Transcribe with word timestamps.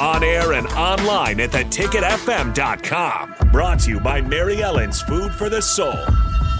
On 0.00 0.24
air 0.24 0.54
and 0.54 0.66
online 0.68 1.40
at 1.40 1.50
theticketfm.com. 1.50 3.34
Brought 3.52 3.80
to 3.80 3.90
you 3.90 4.00
by 4.00 4.22
Mary 4.22 4.62
Ellen's 4.62 5.02
Food 5.02 5.30
for 5.34 5.50
the 5.50 5.60
Soul. 5.60 5.92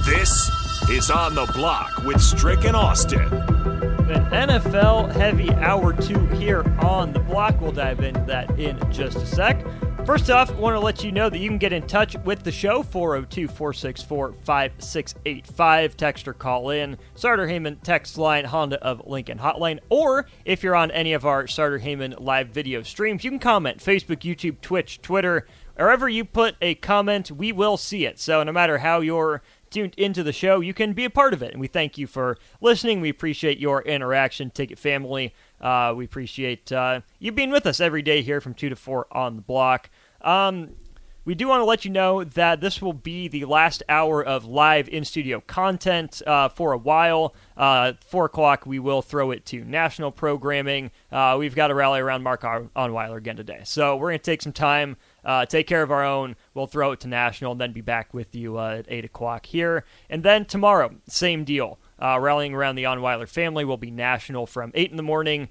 This 0.04 0.50
is 0.90 1.10
On 1.10 1.34
the 1.34 1.50
Block 1.54 2.04
with 2.04 2.20
Strick 2.20 2.66
and 2.66 2.76
Austin. 2.76 3.22
An 3.22 4.26
NFL 4.30 5.12
heavy 5.12 5.50
hour 5.54 5.94
two 5.94 6.26
here 6.26 6.64
on 6.80 7.14
the 7.14 7.20
block. 7.20 7.58
We'll 7.62 7.72
dive 7.72 8.00
into 8.00 8.20
that 8.26 8.58
in 8.58 8.78
just 8.92 9.16
a 9.16 9.26
sec. 9.26 9.64
First 10.10 10.28
off, 10.28 10.50
I 10.50 10.54
want 10.54 10.74
to 10.74 10.80
let 10.80 11.04
you 11.04 11.12
know 11.12 11.30
that 11.30 11.38
you 11.38 11.48
can 11.48 11.56
get 11.56 11.72
in 11.72 11.86
touch 11.86 12.16
with 12.24 12.42
the 12.42 12.50
show 12.50 12.82
402 12.82 13.46
464 13.46 14.32
5685. 14.42 15.96
Text 15.96 16.26
or 16.26 16.32
call 16.32 16.70
in. 16.70 16.98
Sartor 17.14 17.46
Hamann 17.46 17.76
text 17.76 18.18
line, 18.18 18.44
Honda 18.44 18.82
of 18.82 19.06
Lincoln 19.06 19.38
hotline. 19.38 19.78
Or 19.88 20.26
if 20.44 20.64
you're 20.64 20.74
on 20.74 20.90
any 20.90 21.12
of 21.12 21.24
our 21.24 21.46
Sartor 21.46 21.78
Hamann 21.78 22.16
live 22.18 22.48
video 22.48 22.82
streams, 22.82 23.22
you 23.22 23.30
can 23.30 23.38
comment 23.38 23.78
Facebook, 23.78 24.18
YouTube, 24.22 24.60
Twitch, 24.60 25.00
Twitter. 25.00 25.46
Wherever 25.76 26.08
you 26.08 26.24
put 26.24 26.56
a 26.60 26.74
comment, 26.74 27.30
we 27.30 27.52
will 27.52 27.76
see 27.76 28.04
it. 28.04 28.18
So 28.18 28.42
no 28.42 28.50
matter 28.50 28.78
how 28.78 29.00
you're 29.00 29.42
tuned 29.70 29.94
into 29.96 30.22
the 30.22 30.32
show, 30.32 30.60
you 30.60 30.74
can 30.74 30.92
be 30.92 31.04
a 31.04 31.10
part 31.10 31.32
of 31.32 31.42
it. 31.42 31.52
And 31.52 31.60
we 31.60 31.68
thank 31.68 31.96
you 31.96 32.06
for 32.06 32.36
listening. 32.60 33.00
We 33.00 33.08
appreciate 33.08 33.58
your 33.58 33.82
interaction, 33.82 34.50
Ticket 34.50 34.78
family. 34.78 35.32
Uh, 35.60 35.94
we 35.96 36.04
appreciate 36.04 36.72
uh, 36.72 37.00
you 37.18 37.32
being 37.32 37.50
with 37.50 37.66
us 37.66 37.80
every 37.80 38.02
day 38.02 38.22
here 38.22 38.40
from 38.40 38.54
2 38.54 38.68
to 38.70 38.76
4 38.76 39.06
on 39.12 39.36
the 39.36 39.42
block. 39.42 39.88
Um, 40.22 40.70
we 41.30 41.34
do 41.34 41.48
want 41.48 41.60
to 41.60 41.64
let 41.64 41.84
you 41.84 41.90
know 41.90 42.24
that 42.24 42.62
this 42.62 42.80
will 42.80 42.94
be 42.94 43.28
the 43.28 43.44
last 43.44 43.82
hour 43.90 44.24
of 44.24 44.46
live 44.46 44.88
in 44.88 45.04
studio 45.04 45.42
content 45.46 46.22
uh, 46.26 46.48
for 46.48 46.72
a 46.72 46.78
while. 46.78 47.34
Uh, 47.58 47.92
Four 48.00 48.24
o'clock, 48.24 48.64
we 48.64 48.78
will 48.78 49.02
throw 49.02 49.30
it 49.30 49.44
to 49.46 49.62
national 49.62 50.12
programming. 50.12 50.90
Uh, 51.12 51.36
we've 51.38 51.54
got 51.54 51.68
to 51.68 51.74
rally 51.74 52.00
around 52.00 52.22
Mark 52.22 52.42
Onweiler 52.42 53.18
again 53.18 53.36
today. 53.36 53.60
So 53.64 53.96
we're 53.96 54.08
going 54.08 54.18
to 54.18 54.24
take 54.24 54.40
some 54.40 54.54
time, 54.54 54.96
uh, 55.22 55.44
take 55.44 55.66
care 55.66 55.82
of 55.82 55.90
our 55.90 56.04
own. 56.04 56.36
We'll 56.54 56.66
throw 56.66 56.92
it 56.92 57.00
to 57.00 57.08
national 57.08 57.52
and 57.52 57.60
then 57.60 57.72
be 57.72 57.82
back 57.82 58.14
with 58.14 58.34
you 58.34 58.58
uh, 58.58 58.78
at 58.78 58.86
8 58.88 59.04
o'clock 59.04 59.44
here. 59.46 59.84
And 60.08 60.22
then 60.22 60.46
tomorrow, 60.46 60.96
same 61.06 61.44
deal. 61.44 61.78
Uh, 62.02 62.18
rallying 62.18 62.54
around 62.54 62.76
the 62.76 62.84
Onweiler 62.84 63.28
family 63.28 63.66
will 63.66 63.76
be 63.76 63.90
national 63.90 64.46
from 64.46 64.72
8 64.74 64.90
in 64.90 64.96
the 64.96 65.02
morning 65.02 65.50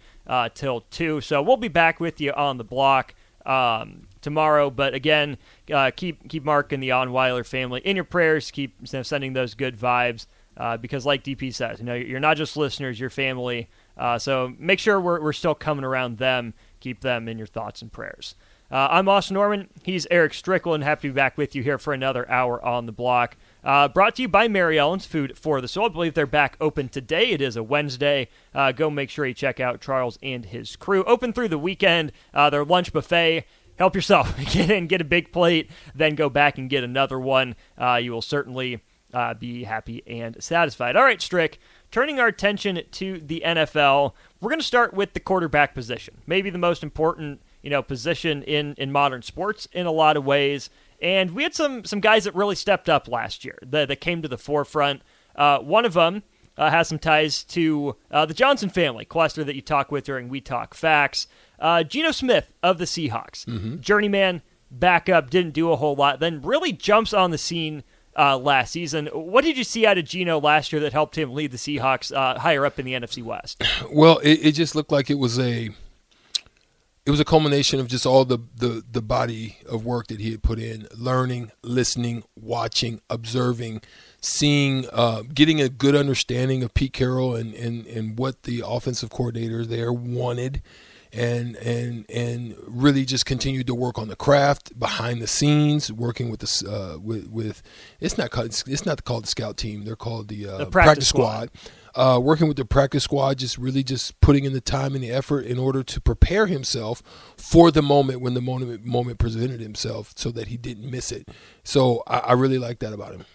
till 0.55 0.81
2. 0.81 1.21
So 1.21 1.43
we'll 1.43 1.57
be 1.57 1.67
back 1.67 1.99
with 1.99 2.19
you 2.19 2.33
on 2.33 2.57
the 2.57 2.63
block 2.63 3.13
um, 3.45 4.07
tomorrow. 4.21 4.69
But 4.69 4.93
again, 4.93 5.37
uh, 5.73 5.91
keep 5.95 6.27
keep 6.29 6.43
Mark 6.43 6.71
and 6.71 6.81
the 6.81 6.89
Onweiler 6.89 7.45
family 7.45 7.81
in 7.81 7.95
your 7.95 8.05
prayers. 8.05 8.51
Keep 8.51 8.87
sending 8.87 9.33
those 9.33 9.53
good 9.53 9.77
vibes 9.77 10.25
uh, 10.57 10.77
because, 10.77 11.05
like 11.05 11.23
DP 11.23 11.53
says, 11.53 11.79
you 11.79 11.85
know 11.85 11.95
you're 11.95 12.19
not 12.19 12.37
just 12.37 12.57
listeners, 12.57 12.99
you're 12.99 13.09
family. 13.09 13.69
Uh, 13.97 14.17
so 14.17 14.53
make 14.57 14.79
sure 14.79 14.99
we're, 14.99 15.21
we're 15.21 15.33
still 15.33 15.55
coming 15.55 15.83
around 15.83 16.17
them. 16.17 16.53
Keep 16.79 17.01
them 17.01 17.27
in 17.27 17.37
your 17.37 17.47
thoughts 17.47 17.81
and 17.81 17.91
prayers. 17.91 18.35
Uh, 18.71 18.87
I'm 18.91 19.09
Austin 19.09 19.33
Norman. 19.33 19.67
He's 19.81 20.05
Eric 20.11 20.33
Strickland. 20.33 20.83
Happy 20.83 21.07
to 21.07 21.13
be 21.13 21.15
back 21.15 21.39
with 21.39 21.55
you 21.55 21.63
here 21.63 21.79
for 21.79 21.91
another 21.91 22.29
hour 22.29 22.63
on 22.63 22.85
the 22.85 22.91
block. 22.91 23.35
Uh, 23.63 23.87
brought 23.87 24.15
to 24.17 24.21
you 24.21 24.27
by 24.27 24.47
Mary 24.47 24.77
Ellen's 24.77 25.07
Food 25.07 25.35
for 25.37 25.59
the 25.59 25.67
Soul. 25.67 25.85
I 25.85 25.89
believe 25.89 26.13
they're 26.13 26.27
back 26.27 26.55
open 26.61 26.87
today. 26.87 27.31
It 27.31 27.41
is 27.41 27.55
a 27.55 27.63
Wednesday. 27.63 28.29
Uh, 28.53 28.71
go 28.71 28.91
make 28.91 29.09
sure 29.09 29.25
you 29.25 29.33
check 29.33 29.59
out 29.59 29.81
Charles 29.81 30.19
and 30.21 30.45
his 30.45 30.75
crew. 30.75 31.03
Open 31.05 31.33
through 31.33 31.47
the 31.47 31.57
weekend. 31.57 32.11
Their 32.33 32.63
lunch 32.63 32.93
buffet. 32.93 33.45
Help 33.79 33.95
yourself. 33.95 34.37
Get 34.51 34.69
in, 34.69 34.87
get 34.87 34.99
a 34.99 35.05
big 35.05 35.31
plate, 35.31 35.71
then 35.95 36.15
go 36.15 36.29
back 36.29 36.57
and 36.57 36.69
get 36.69 36.83
another 36.83 37.17
one. 37.17 37.55
Uh, 37.77 37.95
you 37.95 38.11
will 38.11 38.21
certainly 38.21 38.81
uh, 39.13 39.33
be 39.33 39.63
happy 39.63 40.03
and 40.05 40.35
satisfied. 40.43 40.95
All 40.97 41.03
right, 41.03 41.21
Strick. 41.21 41.59
Turning 41.89 42.19
our 42.19 42.27
attention 42.27 42.81
to 42.91 43.19
the 43.19 43.41
NFL, 43.45 44.13
we're 44.41 44.49
going 44.49 44.59
to 44.59 44.65
start 44.65 44.93
with 44.93 45.13
the 45.13 45.19
quarterback 45.21 45.73
position. 45.73 46.15
Maybe 46.27 46.49
the 46.49 46.57
most 46.57 46.83
important 46.83 47.41
you 47.61 47.69
know 47.69 47.81
position 47.81 48.43
in 48.43 48.75
in 48.77 48.91
modern 48.91 49.21
sports 49.21 49.67
in 49.71 49.85
a 49.85 49.91
lot 49.91 50.17
of 50.17 50.25
ways. 50.25 50.69
And 51.01 51.31
we 51.31 51.43
had 51.43 51.55
some 51.55 51.85
some 51.85 52.01
guys 52.01 52.25
that 52.25 52.35
really 52.35 52.55
stepped 52.55 52.89
up 52.89 53.07
last 53.07 53.45
year 53.45 53.57
that, 53.65 53.87
that 53.87 54.01
came 54.01 54.21
to 54.21 54.27
the 54.27 54.37
forefront. 54.37 55.01
Uh, 55.35 55.59
one 55.59 55.85
of 55.85 55.93
them 55.93 56.23
uh, 56.57 56.69
has 56.69 56.89
some 56.89 56.99
ties 56.99 57.43
to 57.45 57.95
uh, 58.11 58.25
the 58.25 58.33
Johnson 58.33 58.69
family 58.69 59.05
cluster 59.05 59.43
that 59.43 59.55
you 59.55 59.61
talk 59.61 59.91
with 59.91 60.03
during 60.03 60.27
We 60.27 60.41
Talk 60.41 60.73
Facts. 60.73 61.27
Uh, 61.59 61.83
Geno 61.83 62.11
Smith 62.11 62.51
of 62.63 62.77
the 62.77 62.85
Seahawks, 62.85 63.45
Mm-hmm. 63.45 63.79
journeyman, 63.81 64.41
backup, 64.71 65.29
didn't 65.29 65.53
do 65.53 65.71
a 65.71 65.75
whole 65.75 65.95
lot, 65.95 66.19
then 66.19 66.41
really 66.41 66.71
jumps 66.71 67.13
on 67.13 67.31
the 67.31 67.37
scene. 67.37 67.83
Uh, 68.17 68.37
last 68.37 68.71
season, 68.71 69.05
what 69.13 69.45
did 69.45 69.57
you 69.57 69.63
see 69.63 69.85
out 69.85 69.97
of 69.97 70.03
Geno 70.03 70.41
last 70.41 70.73
year 70.73 70.81
that 70.81 70.91
helped 70.91 71.17
him 71.17 71.31
lead 71.33 71.51
the 71.51 71.57
Seahawks 71.57 72.13
uh, 72.13 72.37
higher 72.37 72.65
up 72.65 72.77
in 72.77 72.85
the 72.85 72.91
NFC 72.93 73.23
West? 73.23 73.63
Well, 73.93 74.17
it, 74.17 74.45
it 74.47 74.51
just 74.53 74.75
looked 74.75 74.91
like 74.91 75.09
it 75.09 75.15
was 75.19 75.39
a 75.39 75.69
it 77.05 77.11
was 77.11 77.19
a 77.21 77.25
culmination 77.25 77.79
of 77.79 77.87
just 77.87 78.05
all 78.05 78.25
the, 78.25 78.39
the 78.57 78.83
the 78.91 79.01
body 79.01 79.57
of 79.69 79.85
work 79.85 80.07
that 80.07 80.19
he 80.19 80.31
had 80.31 80.43
put 80.43 80.59
in, 80.59 80.87
learning, 80.97 81.51
listening, 81.63 82.23
watching, 82.35 82.99
observing, 83.09 83.81
seeing, 84.19 84.85
uh, 84.91 85.21
getting 85.33 85.61
a 85.61 85.69
good 85.69 85.95
understanding 85.95 86.61
of 86.61 86.73
Pete 86.73 86.93
Carroll 86.93 87.35
and, 87.35 87.53
and, 87.53 87.85
and 87.87 88.19
what 88.19 88.43
the 88.43 88.61
offensive 88.65 89.09
coordinator 89.11 89.65
there 89.65 89.93
wanted. 89.93 90.61
And 91.11 91.55
and 91.55 92.05
and 92.09 92.55
really 92.67 93.03
just 93.03 93.25
continued 93.25 93.65
to 93.67 93.73
work 93.73 93.97
on 93.97 94.09
the 94.09 94.15
craft 94.15 94.77
behind 94.77 95.21
the 95.21 95.27
scenes, 95.27 95.91
working 95.91 96.29
with 96.29 96.41
the 96.41 96.69
uh, 96.69 96.99
with 96.99 97.29
with 97.29 97.63
it's 97.99 98.17
not 98.17 98.29
called 98.29 98.47
it's 98.67 98.85
not 98.85 99.03
called 99.05 99.23
the 99.23 99.27
scout 99.27 99.57
team. 99.57 99.85
They're 99.85 99.95
called 99.95 100.27
the, 100.27 100.47
uh, 100.47 100.57
The 100.57 100.65
practice 100.67 101.07
squad 101.07 101.49
uh, 101.95 102.19
working 102.21 102.47
with 102.47 102.57
the 102.57 102.65
practice 102.65 103.03
squad, 103.03 103.37
just 103.37 103.57
really 103.57 103.83
just 103.83 104.19
putting 104.21 104.45
in 104.45 104.53
the 104.53 104.61
time 104.61 104.95
and 104.95 105.03
the 105.03 105.11
effort 105.11 105.45
in 105.45 105.57
order 105.57 105.83
to 105.83 106.01
prepare 106.01 106.47
himself 106.47 107.01
for 107.37 107.71
the 107.71 107.81
moment 107.81 108.21
when 108.21 108.33
the 108.33 108.41
moment 108.41 108.85
moment 108.85 109.19
presented 109.19 109.59
himself, 109.59 110.13
so 110.15 110.31
that 110.31 110.47
he 110.47 110.57
didn't 110.57 110.89
miss 110.89 111.11
it. 111.11 111.29
So 111.63 112.03
I, 112.07 112.19
I 112.19 112.33
really 112.33 112.59
like 112.59 112.79
that 112.79 112.93
about 112.93 113.13
him. 113.13 113.25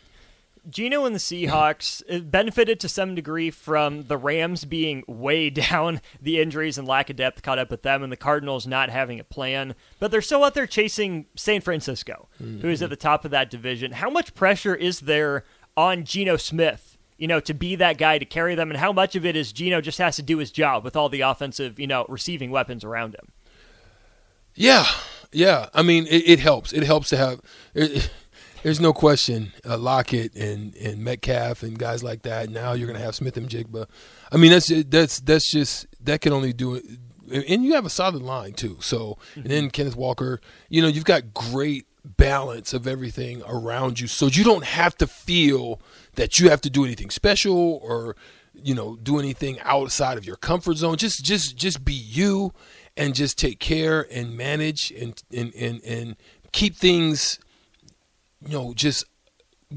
Geno 0.69 1.05
and 1.05 1.15
the 1.15 1.19
Seahawks 1.21 2.03
benefited 2.31 2.81
to 2.81 2.89
some 2.89 3.15
degree 3.15 3.51
from 3.51 4.05
the 4.05 4.17
Rams 4.17 4.65
being 4.65 5.05
way 5.07 5.51
down, 5.51 6.01
the 6.21 6.41
injuries 6.41 6.79
and 6.79 6.89
lack 6.89 7.11
of 7.11 7.17
depth 7.17 7.43
caught 7.43 7.59
up 7.59 7.71
with 7.71 7.83
them, 7.83 8.03
and 8.03 8.11
the 8.11 8.17
Cardinals 8.17 8.67
not 8.67 8.91
having 8.91 9.21
a 9.21 9.25
plan. 9.25 9.75
But 9.99 10.11
they're 10.11 10.23
still 10.23 10.45
out 10.45 10.55
there 10.55 10.67
chasing 10.67 11.27
San 11.35 11.61
Francisco, 11.61 12.29
who 12.39 12.69
is 12.69 12.83
at 12.83 12.91
the 12.91 12.97
top 12.97 13.25
of 13.25 13.31
that 13.33 13.51
division. 13.51 13.93
How 13.93 14.11
much 14.11 14.35
pressure 14.35 14.75
is 14.75 15.01
there 15.01 15.45
on 15.77 16.05
Geno 16.05 16.37
Smith, 16.37 16.97
you 17.19 17.29
know, 17.29 17.41
to 17.41 17.55
be 17.55 17.77
that 17.77 17.99
guy 17.99 18.19
to 18.19 18.25
carry 18.25 18.55
them, 18.55 18.71
and 18.71 18.79
how 18.79 18.93
much 18.93 19.17
of 19.17 19.25
it 19.25 19.37
is 19.37 19.53
Geno 19.53 19.81
just 19.81 19.99
has 19.99 20.17
to 20.17 20.23
do 20.23 20.39
his 20.39 20.51
job 20.51 20.85
with 20.85 20.97
all 20.97 21.09
the 21.09 21.21
offensive, 21.21 21.79
you 21.79 21.87
know, 21.87 22.07
receiving 22.09 22.51
weapons 22.51 22.85
around 22.85 23.15
him? 23.15 23.33
Yeah, 24.55 24.87
yeah. 25.33 25.69
I 25.75 25.83
mean, 25.83 26.07
it, 26.07 26.29
it 26.29 26.39
helps. 26.41 26.73
It 26.73 26.85
helps 26.85 27.09
to 27.11 27.17
have. 27.17 27.41
It, 27.75 28.11
there's 28.65 28.81
no 28.81 28.95
question, 28.95 29.53
uh, 29.69 29.77
Lockett 29.77 30.35
and, 30.35 30.75
and 30.77 31.05
Metcalf 31.05 31.63
and 31.63 31.79
guys 31.79 32.03
like 32.03 32.23
that. 32.23 32.49
Now 32.49 32.73
you're 32.73 32.87
going 32.87 32.99
to 32.99 33.05
have 33.05 33.15
Smith-Njigba. 33.15 33.87
I 34.33 34.37
mean, 34.39 34.51
that's 34.53 34.73
that's 34.87 35.21
that's 35.21 35.51
just 35.51 35.87
that 36.03 36.23
can 36.23 36.33
only 36.33 36.55
do 36.55 36.75
it. 36.75 36.85
And 37.31 37.63
you 37.63 37.75
have 37.75 37.85
a 37.85 37.91
solid 37.91 38.23
line 38.23 38.55
too. 38.55 38.79
So 38.81 39.19
and 39.35 39.45
then 39.45 39.71
Kenneth 39.71 39.97
Walker. 39.97 40.41
You 40.71 40.81
know, 40.81 40.89
you've 40.89 41.05
got 41.05 41.35
great 41.35 41.87
balance 42.05 42.73
of 42.73 42.87
everything 42.87 43.43
around 43.47 44.01
you, 44.01 44.07
so 44.07 44.29
you 44.29 44.45
don't 44.45 44.65
have 44.65 44.97
to 44.97 45.07
feel 45.07 45.79
that 46.15 46.41
you 46.41 46.49
have 46.49 46.63
to 46.63 46.71
do 46.71 46.87
anything 46.87 47.11
special 47.11 47.79
or 47.83 48.17
you 48.55 48.75
know 48.75 48.97
do 48.97 49.19
anything 49.19 49.61
outside 49.61 50.17
of 50.17 50.25
your 50.25 50.37
comfort 50.37 50.79
zone. 50.79 50.97
Just 50.97 51.23
just 51.23 51.55
just 51.55 51.85
be 51.85 51.93
you 51.93 52.55
and 52.97 53.15
just 53.15 53.39
take 53.39 53.59
care 53.59 54.07
and 54.11 54.35
manage 54.35 54.91
and 54.91 55.23
and 55.31 55.55
and, 55.55 55.83
and 55.85 56.17
keep 56.53 56.77
things, 56.77 57.39
you 58.47 58.59
know, 58.59 58.75
just 58.75 59.05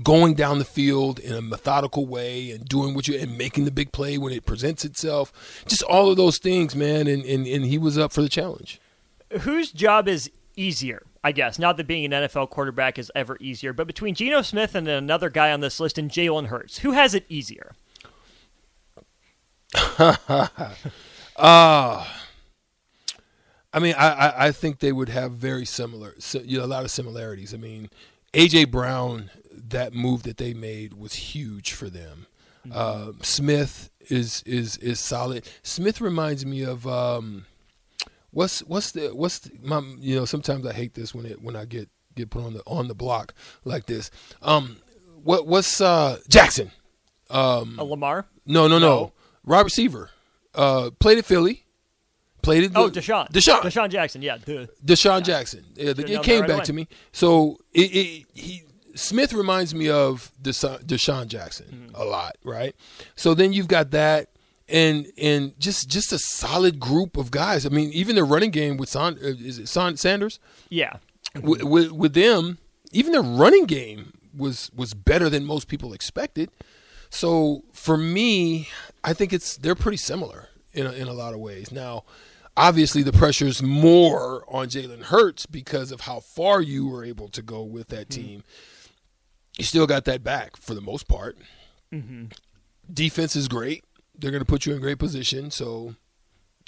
going 0.03 0.33
down 0.33 0.59
the 0.59 0.65
field 0.65 1.19
in 1.19 1.33
a 1.33 1.41
methodical 1.41 2.05
way 2.05 2.51
and 2.51 2.65
doing 2.65 2.93
what 2.93 3.07
you 3.07 3.17
and 3.17 3.37
making 3.37 3.65
the 3.65 3.71
big 3.71 3.91
play 3.91 4.17
when 4.17 4.33
it 4.33 4.45
presents 4.45 4.85
itself. 4.85 5.63
Just 5.67 5.83
all 5.83 6.09
of 6.09 6.17
those 6.17 6.37
things, 6.37 6.75
man. 6.75 7.07
And 7.07 7.23
and, 7.25 7.47
and 7.47 7.65
he 7.65 7.77
was 7.77 7.97
up 7.97 8.11
for 8.11 8.21
the 8.21 8.29
challenge. 8.29 8.79
Whose 9.41 9.71
job 9.71 10.07
is 10.07 10.31
easier? 10.55 11.03
I 11.23 11.31
guess 11.31 11.59
not 11.59 11.77
that 11.77 11.87
being 11.87 12.05
an 12.05 12.23
NFL 12.23 12.49
quarterback 12.49 12.97
is 12.97 13.11
ever 13.13 13.37
easier, 13.39 13.73
but 13.73 13.87
between 13.87 14.15
Geno 14.15 14.41
Smith 14.41 14.75
and 14.75 14.87
another 14.87 15.29
guy 15.29 15.51
on 15.51 15.59
this 15.59 15.79
list 15.79 15.97
and 15.97 16.09
Jalen 16.09 16.47
Hurts, 16.47 16.79
who 16.79 16.91
has 16.91 17.13
it 17.13 17.25
easier? 17.27 17.73
uh 21.35 22.07
I 23.73 23.79
mean, 23.79 23.95
I, 23.97 24.07
I, 24.07 24.47
I 24.47 24.51
think 24.53 24.79
they 24.79 24.93
would 24.93 25.09
have 25.09 25.33
very 25.33 25.65
similar, 25.65 26.15
so, 26.17 26.39
you 26.39 26.57
know, 26.57 26.65
a 26.65 26.67
lot 26.67 26.83
of 26.85 26.89
similarities. 26.89 27.53
I 27.53 27.57
mean, 27.57 27.89
AJ 28.38 28.69
Brown, 28.69 29.31
that 29.51 29.94
move 29.94 30.24
that 30.24 30.38
they 30.38 30.54
made 30.54 30.94
was 30.94 31.13
huge 31.13 31.74
for 31.74 31.89
them. 31.89 32.28
Mm-hmm. 32.66 32.72
Uh, 32.74 33.24
Smith 33.24 33.89
is 34.10 34.44
is 34.45 34.78
is 34.78 35.00
solid. 35.00 35.50
Smith 35.63 36.00
reminds 36.00 36.45
me 36.45 36.62
of 36.62 36.88
um, 36.88 37.45
what's 38.31 38.60
what's 38.60 38.92
the 38.92 39.10
what's 39.10 39.39
the, 39.39 39.51
my, 39.62 39.80
you 40.00 40.16
know 40.16 40.25
sometimes 40.25 40.66
I 40.68 40.74
hate 40.74 40.94
this 40.94 41.16
when 41.16 41.25
it 41.25 41.42
when 41.42 41.56
I 41.56 41.66
get 41.66 41.89
get 42.16 42.30
put 42.30 42.44
on 42.44 42.54
the 42.54 42.62
on 42.68 42.88
the 42.88 42.95
block 42.95 43.34
like 43.66 43.88
this. 43.88 44.12
Um, 44.42 44.78
what 45.24 45.48
what's 45.48 45.81
uh, 45.81 46.19
Jackson? 46.30 46.72
Um, 47.30 47.78
a 47.80 47.84
Lamar? 47.84 48.28
No, 48.45 48.68
no, 48.68 48.78
no. 48.78 48.88
no. 48.88 49.13
Robert 49.44 49.72
Seaver 49.72 50.12
uh, 50.54 50.92
played 51.00 51.18
at 51.18 51.25
Philly. 51.25 51.63
Played 52.42 52.63
it. 52.66 52.72
Oh, 52.75 52.89
DeSean. 52.89 53.30
DeSean. 53.31 53.62
DeSean 53.62 53.89
Jackson. 53.89 54.22
Yeah. 54.22 54.38
Duh. 54.38 54.68
DeSean 54.86 55.19
yeah. 55.19 55.19
Jackson. 55.19 55.66
Yeah, 55.75 55.94
the, 55.94 56.12
it 56.12 56.24
came 56.24 56.42
right 56.42 56.48
back 56.48 56.57
away. 56.57 56.66
to 56.66 56.74
me. 56.74 56.88
So 57.12 57.60
it, 57.74 57.95
it, 57.95 58.25
he 58.34 58.63
Smith 58.98 59.34
reminds 59.34 59.75
me 59.75 59.89
of 59.89 60.31
DeSean, 60.42 60.84
DeSean 60.84 61.28
Jackson 61.28 61.66
mm-hmm. 61.89 61.95
a 61.95 62.04
lot, 62.04 62.38
right? 62.44 62.75
So 63.16 63.34
then 63.34 63.54
you've 63.54 63.68
got 63.68 63.92
that, 63.92 64.30
and 64.68 65.07
and 65.18 65.57
just 65.60 65.89
just 65.89 66.12
a 66.12 66.19
solid 66.19 66.80
group 66.80 67.18
of 67.18 67.31
guys. 67.31 67.66
I 67.66 67.69
mean, 67.69 67.92
even 67.92 68.16
their 68.16 68.25
running 68.25 68.51
game 68.51 68.78
with 68.78 68.89
Son, 68.89 69.18
uh, 69.24 69.28
is 69.28 69.60
it 69.60 69.68
Son 69.68 69.98
Sanders? 69.98 70.39
Yeah. 70.69 70.98
With, 71.42 71.63
with, 71.63 71.92
with 71.92 72.13
them, 72.13 72.57
even 72.92 73.12
their 73.12 73.22
running 73.22 73.66
game 73.66 74.13
was 74.36 74.72
was 74.75 74.94
better 74.94 75.30
than 75.30 75.45
most 75.45 75.68
people 75.68 75.94
expected. 75.94 76.50
So 77.10 77.63
for 77.74 77.98
me, 77.98 78.69
I 79.04 79.13
think 79.13 79.31
it's 79.31 79.57
they're 79.57 79.75
pretty 79.75 79.98
similar 79.98 80.46
in 80.77 80.85
a, 80.85 80.91
in 80.91 81.07
a 81.07 81.13
lot 81.13 81.33
of 81.33 81.39
ways. 81.39 81.71
Now, 81.71 82.03
obviously, 82.56 83.03
the 83.03 83.12
pressure 83.12 83.47
is 83.47 83.62
more 83.62 84.45
on 84.47 84.68
Jalen 84.68 85.03
Hurts 85.03 85.45
because 85.45 85.91
of 85.91 86.01
how 86.01 86.19
far 86.19 86.62
you 86.62 86.88
were 86.88 87.03
able 87.03 87.27
to 87.29 87.41
go 87.41 87.63
with 87.63 87.88
that 87.88 88.09
mm-hmm. 88.09 88.21
team. 88.21 88.44
You 89.57 89.63
still 89.63 89.88
got 89.88 90.06
that 90.06 90.24
back 90.24 90.56
for 90.57 90.75
the 90.75 90.81
most 90.81 91.07
part. 91.07 91.38
Mm-hmm. 91.91 92.25
Defense 92.94 93.35
is 93.35 93.47
great. 93.47 93.83
They're 94.18 94.31
going 94.31 94.44
to 94.44 94.45
put 94.45 94.65
you 94.65 94.74
in 94.74 94.81
great 94.81 95.00
position. 95.00 95.50
So, 95.50 95.95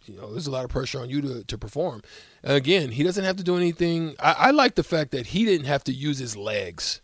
you 0.06 0.16
know, 0.16 0.32
there's 0.32 0.48
a 0.48 0.52
lot 0.52 0.66
of 0.66 0.72
pressure 0.72 1.00
on 1.00 1.10
you 1.10 1.22
to, 1.22 1.44
to 1.44 1.58
perform. 1.58 2.02
And 2.44 2.54
again, 2.54 2.92
he 2.92 3.04
doesn't 3.04 3.24
have 3.24 3.38
to 3.38 3.44
do 3.44 3.56
anything. 3.56 4.16
I, 4.20 4.32
I 4.32 4.52
like 4.52 4.76
the 4.76 4.84
fact 4.84 5.12
that 5.12 5.28
he 5.28 5.46
didn't 5.46 5.68
have 5.68 5.84
to 5.86 5.94
use 5.94 6.18
his 6.18 6.36
legs 6.36 7.02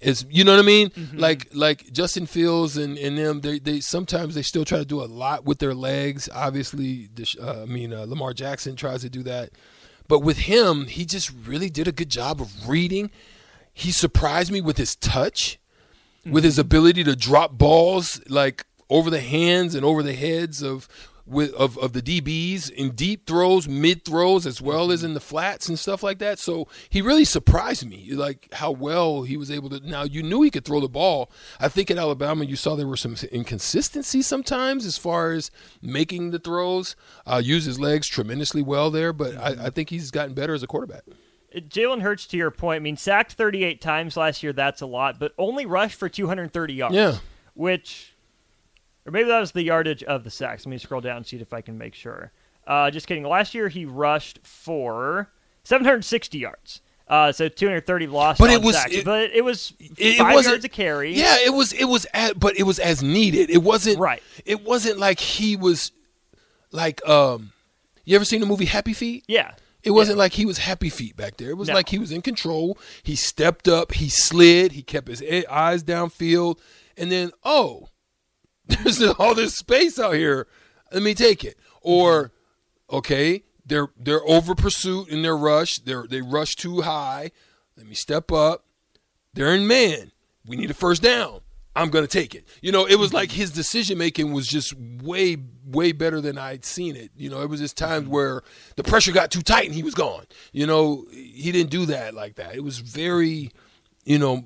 is 0.00 0.26
you 0.28 0.44
know 0.44 0.52
what 0.52 0.60
I 0.60 0.66
mean? 0.66 0.90
Mm-hmm. 0.90 1.18
Like 1.18 1.48
like 1.52 1.92
Justin 1.92 2.26
Fields 2.26 2.76
and, 2.76 2.98
and 2.98 3.16
them 3.16 3.40
they, 3.40 3.58
they 3.58 3.80
sometimes 3.80 4.34
they 4.34 4.42
still 4.42 4.64
try 4.64 4.78
to 4.78 4.84
do 4.84 5.02
a 5.02 5.06
lot 5.06 5.44
with 5.44 5.58
their 5.58 5.74
legs. 5.74 6.28
Obviously, 6.32 7.08
uh, 7.40 7.62
I 7.62 7.66
mean 7.66 7.92
uh, 7.92 8.04
Lamar 8.04 8.34
Jackson 8.34 8.76
tries 8.76 9.02
to 9.02 9.10
do 9.10 9.22
that, 9.22 9.50
but 10.08 10.20
with 10.20 10.38
him, 10.38 10.86
he 10.86 11.04
just 11.04 11.32
really 11.46 11.70
did 11.70 11.88
a 11.88 11.92
good 11.92 12.10
job 12.10 12.40
of 12.40 12.68
reading. 12.68 13.10
He 13.72 13.90
surprised 13.90 14.52
me 14.52 14.60
with 14.60 14.76
his 14.76 14.94
touch, 14.94 15.58
mm-hmm. 16.20 16.32
with 16.32 16.44
his 16.44 16.58
ability 16.58 17.04
to 17.04 17.16
drop 17.16 17.52
balls 17.52 18.20
like 18.28 18.66
over 18.90 19.10
the 19.10 19.20
hands 19.20 19.74
and 19.74 19.84
over 19.84 20.02
the 20.02 20.14
heads 20.14 20.62
of 20.62 20.88
with 21.26 21.52
of, 21.54 21.78
of 21.78 21.92
the 21.92 22.02
DBs 22.02 22.70
in 22.70 22.90
deep 22.90 23.26
throws, 23.26 23.68
mid 23.68 24.04
throws, 24.04 24.46
as 24.46 24.60
well 24.60 24.90
as 24.90 25.00
mm-hmm. 25.00 25.08
in 25.08 25.14
the 25.14 25.20
flats 25.20 25.68
and 25.68 25.78
stuff 25.78 26.02
like 26.02 26.18
that. 26.18 26.38
So 26.38 26.68
he 26.88 27.00
really 27.00 27.24
surprised 27.24 27.86
me, 27.86 28.10
like 28.12 28.48
how 28.52 28.70
well 28.70 29.22
he 29.22 29.36
was 29.36 29.50
able 29.50 29.70
to. 29.70 29.80
Now 29.80 30.02
you 30.02 30.22
knew 30.22 30.42
he 30.42 30.50
could 30.50 30.64
throw 30.64 30.80
the 30.80 30.88
ball. 30.88 31.30
I 31.58 31.68
think 31.68 31.90
at 31.90 31.98
Alabama 31.98 32.44
you 32.44 32.56
saw 32.56 32.74
there 32.74 32.86
were 32.86 32.96
some 32.96 33.16
inconsistency 33.32 34.22
sometimes 34.22 34.84
as 34.84 34.98
far 34.98 35.32
as 35.32 35.50
making 35.80 36.30
the 36.30 36.38
throws. 36.38 36.96
Uh, 37.26 37.40
use 37.42 37.64
his 37.64 37.80
legs 37.80 38.06
tremendously 38.08 38.62
well 38.62 38.90
there, 38.90 39.12
but 39.12 39.36
I, 39.36 39.52
mm-hmm. 39.52 39.66
I 39.66 39.70
think 39.70 39.90
he's 39.90 40.10
gotten 40.10 40.34
better 40.34 40.54
as 40.54 40.62
a 40.62 40.66
quarterback. 40.66 41.04
Uh, 41.54 41.60
Jalen 41.60 42.02
Hurts, 42.02 42.26
to 42.26 42.36
your 42.36 42.50
point, 42.50 42.76
I 42.76 42.80
mean, 42.80 42.96
sacked 42.96 43.32
38 43.32 43.80
times 43.80 44.16
last 44.16 44.42
year. 44.42 44.52
That's 44.52 44.82
a 44.82 44.86
lot, 44.86 45.18
but 45.18 45.32
only 45.38 45.64
rushed 45.64 45.98
for 45.98 46.08
230 46.08 46.74
yards. 46.74 46.94
Yeah, 46.94 47.18
which 47.54 48.13
or 49.06 49.12
maybe 49.12 49.28
that 49.28 49.40
was 49.40 49.52
the 49.52 49.62
yardage 49.62 50.02
of 50.04 50.24
the 50.24 50.30
sacks. 50.30 50.64
Let 50.64 50.70
me 50.70 50.78
scroll 50.78 51.00
down 51.00 51.18
and 51.18 51.26
see 51.26 51.36
if 51.36 51.52
I 51.52 51.60
can 51.60 51.76
make 51.78 51.94
sure. 51.94 52.32
Uh, 52.66 52.90
just 52.90 53.06
kidding. 53.06 53.24
Last 53.24 53.54
year 53.54 53.68
he 53.68 53.84
rushed 53.84 54.40
for 54.42 55.30
760 55.64 56.38
yards. 56.38 56.80
Uh, 57.06 57.30
so 57.32 57.48
230 57.48 58.06
lost 58.06 58.40
but 58.40 58.48
it 58.48 58.62
was. 58.62 58.76
It, 58.90 59.04
but 59.04 59.30
it 59.30 59.44
was 59.44 59.74
it, 59.78 60.16
five 60.16 60.38
it 60.38 60.46
yards 60.46 60.64
a 60.64 60.70
carry. 60.70 61.12
Yeah, 61.14 61.36
it 61.44 61.52
was 61.52 61.74
it 61.74 61.84
was 61.84 62.06
at, 62.14 62.40
but 62.40 62.56
it 62.58 62.62
was 62.62 62.78
as 62.78 63.02
needed. 63.02 63.50
It 63.50 63.62
wasn't 63.62 63.98
right. 63.98 64.22
It 64.46 64.64
wasn't 64.64 64.98
like 64.98 65.20
he 65.20 65.56
was 65.56 65.92
like 66.72 67.06
um. 67.06 67.52
You 68.06 68.16
ever 68.16 68.24
seen 68.24 68.40
the 68.40 68.46
movie 68.46 68.66
Happy 68.66 68.92
Feet? 68.92 69.24
Yeah. 69.28 69.52
It 69.82 69.90
wasn't 69.90 70.16
yeah. 70.16 70.20
like 70.20 70.32
he 70.32 70.46
was 70.46 70.58
happy 70.58 70.88
feet 70.88 71.14
back 71.14 71.36
there. 71.36 71.50
It 71.50 71.58
was 71.58 71.68
no. 71.68 71.74
like 71.74 71.90
he 71.90 71.98
was 71.98 72.10
in 72.10 72.22
control. 72.22 72.78
He 73.02 73.16
stepped 73.16 73.68
up. 73.68 73.92
He 73.92 74.08
slid. 74.08 74.72
He 74.72 74.82
kept 74.82 75.08
his 75.08 75.22
eyes 75.50 75.84
downfield. 75.84 76.58
And 76.96 77.12
then, 77.12 77.32
oh, 77.44 77.88
there's 78.66 79.02
all 79.02 79.34
this 79.34 79.56
space 79.56 79.98
out 79.98 80.14
here. 80.14 80.46
Let 80.92 81.02
me 81.02 81.14
take 81.14 81.44
it. 81.44 81.58
Or, 81.80 82.32
okay, 82.90 83.42
they're 83.66 83.88
they're 83.98 84.26
over 84.26 84.54
pursuit 84.54 85.08
in 85.08 85.22
their 85.22 85.36
rush. 85.36 85.78
They're 85.78 86.06
they 86.08 86.20
rush 86.20 86.56
too 86.56 86.82
high. 86.82 87.30
Let 87.76 87.86
me 87.86 87.94
step 87.94 88.30
up. 88.30 88.64
They're 89.32 89.54
in 89.54 89.66
man. 89.66 90.12
We 90.46 90.56
need 90.56 90.70
a 90.70 90.74
first 90.74 91.02
down. 91.02 91.40
I'm 91.76 91.90
gonna 91.90 92.06
take 92.06 92.34
it. 92.34 92.46
You 92.62 92.70
know, 92.70 92.86
it 92.86 92.98
was 92.98 93.12
like 93.12 93.32
his 93.32 93.50
decision 93.50 93.98
making 93.98 94.32
was 94.32 94.46
just 94.46 94.74
way, 95.02 95.36
way 95.66 95.90
better 95.92 96.20
than 96.20 96.38
I'd 96.38 96.64
seen 96.64 96.94
it. 96.94 97.10
You 97.16 97.30
know, 97.30 97.42
it 97.42 97.48
was 97.48 97.60
just 97.60 97.76
times 97.76 98.04
mm-hmm. 98.04 98.12
where 98.12 98.42
the 98.76 98.84
pressure 98.84 99.10
got 99.10 99.32
too 99.32 99.42
tight 99.42 99.66
and 99.66 99.74
he 99.74 99.82
was 99.82 99.94
gone. 99.94 100.26
You 100.52 100.66
know, 100.66 101.06
he 101.10 101.50
didn't 101.50 101.70
do 101.70 101.86
that 101.86 102.14
like 102.14 102.36
that. 102.36 102.54
It 102.54 102.62
was 102.62 102.78
very, 102.78 103.50
you 104.04 104.18
know, 104.18 104.44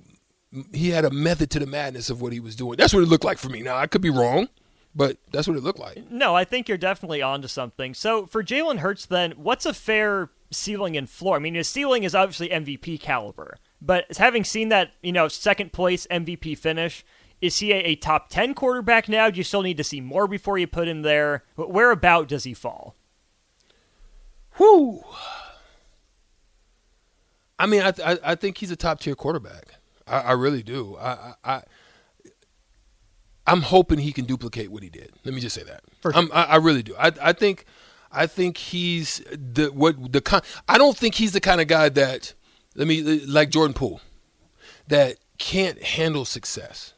he 0.72 0.90
had 0.90 1.04
a 1.04 1.10
method 1.10 1.50
to 1.50 1.58
the 1.58 1.66
madness 1.66 2.10
of 2.10 2.20
what 2.20 2.32
he 2.32 2.40
was 2.40 2.56
doing. 2.56 2.76
That's 2.76 2.94
what 2.94 3.02
it 3.02 3.08
looked 3.08 3.24
like 3.24 3.38
for 3.38 3.48
me. 3.48 3.62
Now 3.62 3.76
I 3.76 3.86
could 3.86 4.00
be 4.00 4.10
wrong, 4.10 4.48
but 4.94 5.18
that's 5.30 5.46
what 5.46 5.56
it 5.56 5.62
looked 5.62 5.78
like. 5.78 6.10
No, 6.10 6.34
I 6.34 6.44
think 6.44 6.68
you're 6.68 6.78
definitely 6.78 7.22
onto 7.22 7.48
something. 7.48 7.94
So 7.94 8.26
for 8.26 8.42
Jalen 8.42 8.78
Hurts, 8.78 9.06
then 9.06 9.32
what's 9.32 9.66
a 9.66 9.74
fair 9.74 10.30
ceiling 10.50 10.96
and 10.96 11.08
floor? 11.08 11.36
I 11.36 11.38
mean, 11.38 11.54
his 11.54 11.68
ceiling 11.68 12.02
is 12.02 12.14
obviously 12.14 12.48
MVP 12.48 13.00
caliber, 13.00 13.58
but 13.80 14.16
having 14.16 14.44
seen 14.44 14.70
that, 14.70 14.92
you 15.02 15.12
know, 15.12 15.28
second 15.28 15.72
place 15.72 16.06
MVP 16.10 16.56
finish, 16.56 17.04
is 17.40 17.58
he 17.58 17.72
a, 17.72 17.76
a 17.78 17.94
top 17.96 18.30
ten 18.30 18.54
quarterback 18.54 19.08
now? 19.08 19.30
Do 19.30 19.36
you 19.38 19.44
still 19.44 19.62
need 19.62 19.76
to 19.76 19.84
see 19.84 20.00
more 20.00 20.26
before 20.26 20.58
you 20.58 20.66
put 20.66 20.88
him 20.88 21.02
there? 21.02 21.44
Where 21.56 21.90
about 21.90 22.28
does 22.28 22.44
he 22.44 22.54
fall? 22.54 22.96
Whoo! 24.58 25.04
I 27.60 27.66
mean, 27.66 27.82
I, 27.82 27.92
I, 28.04 28.18
I 28.24 28.34
think 28.34 28.58
he's 28.58 28.70
a 28.70 28.76
top 28.76 29.00
tier 29.00 29.14
quarterback. 29.14 29.77
I, 30.08 30.20
I 30.20 30.32
really 30.32 30.62
do. 30.62 30.96
I, 30.96 31.34
I, 31.44 31.62
I'm 33.46 33.62
hoping 33.62 33.98
he 33.98 34.12
can 34.12 34.24
duplicate 34.24 34.70
what 34.70 34.82
he 34.82 34.90
did. 34.90 35.12
Let 35.24 35.34
me 35.34 35.40
just 35.40 35.54
say 35.54 35.62
that. 35.64 35.82
Sure. 36.02 36.12
I, 36.14 36.42
I 36.42 36.56
really 36.56 36.82
do. 36.82 36.94
I, 36.98 37.12
I 37.20 37.32
think, 37.32 37.64
I 38.12 38.26
think 38.26 38.58
he's 38.58 39.22
the 39.30 39.68
what 39.68 40.12
the 40.12 40.20
kind. 40.20 40.42
I 40.68 40.78
don't 40.78 40.96
think 40.96 41.14
he's 41.14 41.32
the 41.32 41.40
kind 41.40 41.60
of 41.60 41.66
guy 41.66 41.88
that 41.90 42.34
let 42.74 42.86
me 42.86 43.02
like 43.02 43.50
Jordan 43.50 43.74
Poole 43.74 44.00
that 44.88 45.16
can't 45.38 45.82
handle 45.82 46.24
success. 46.24 46.94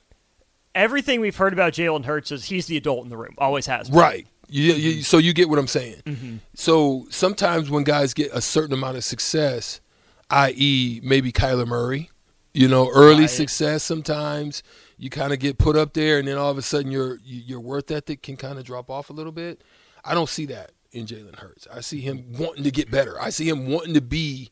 Everything 0.75 1.21
we've 1.21 1.37
heard 1.37 1.53
about 1.53 1.73
Jalen 1.73 2.05
Hurts 2.05 2.31
is 2.31 2.45
he's 2.45 2.67
the 2.67 2.77
adult 2.77 3.03
in 3.05 3.11
the 3.11 3.17
room. 3.17 3.35
Always 3.39 3.67
has. 3.67 3.89
Been. 3.89 3.99
Right. 3.99 4.27
You, 4.49 4.73
you, 4.73 5.03
so 5.03 5.19
you 5.19 5.33
get 5.33 5.49
what 5.49 5.59
I'm 5.59 5.69
saying. 5.69 6.03
Mm-hmm. 6.05 6.37
So 6.55 7.07
sometimes 7.11 7.71
when 7.71 7.85
guys 7.85 8.15
get 8.15 8.31
a 8.33 8.41
certain 8.41 8.73
amount 8.73 8.97
of 8.97 9.05
success, 9.05 9.81
i.e., 10.29 11.01
maybe 11.05 11.33
Kyler 11.33 11.67
Murray, 11.67 12.11
you 12.53 12.69
know, 12.69 12.91
early 12.91 13.23
right. 13.23 13.31
success 13.31 13.83
sometimes 13.83 14.63
you 14.97 15.09
kind 15.09 15.33
of 15.33 15.39
get 15.39 15.57
put 15.57 15.77
up 15.77 15.95
there, 15.95 16.19
and 16.19 16.29
then 16.29 16.37
all 16.37 16.51
of 16.51 16.59
a 16.59 16.63
sudden 16.63 16.91
your 16.91 17.19
your 17.25 17.61
worth 17.61 17.91
ethic 17.91 18.23
can 18.23 18.37
kind 18.37 18.59
of 18.59 18.65
drop 18.65 18.91
off 18.91 19.11
a 19.11 19.13
little 19.13 19.33
bit. 19.33 19.63
I 20.05 20.15
don't 20.15 20.29
see 20.29 20.47
that 20.47 20.73
in 20.93 21.07
Jalen 21.07 21.37
Hurts. 21.37 21.67
I 21.73 21.81
see 21.81 22.01
him 22.01 22.25
wanting 22.39 22.65
to 22.65 22.71
get 22.71 22.91
better. 22.91 23.21
I 23.21 23.31
see 23.31 23.49
him 23.49 23.69
wanting 23.69 23.95
to 23.95 24.01
be 24.01 24.51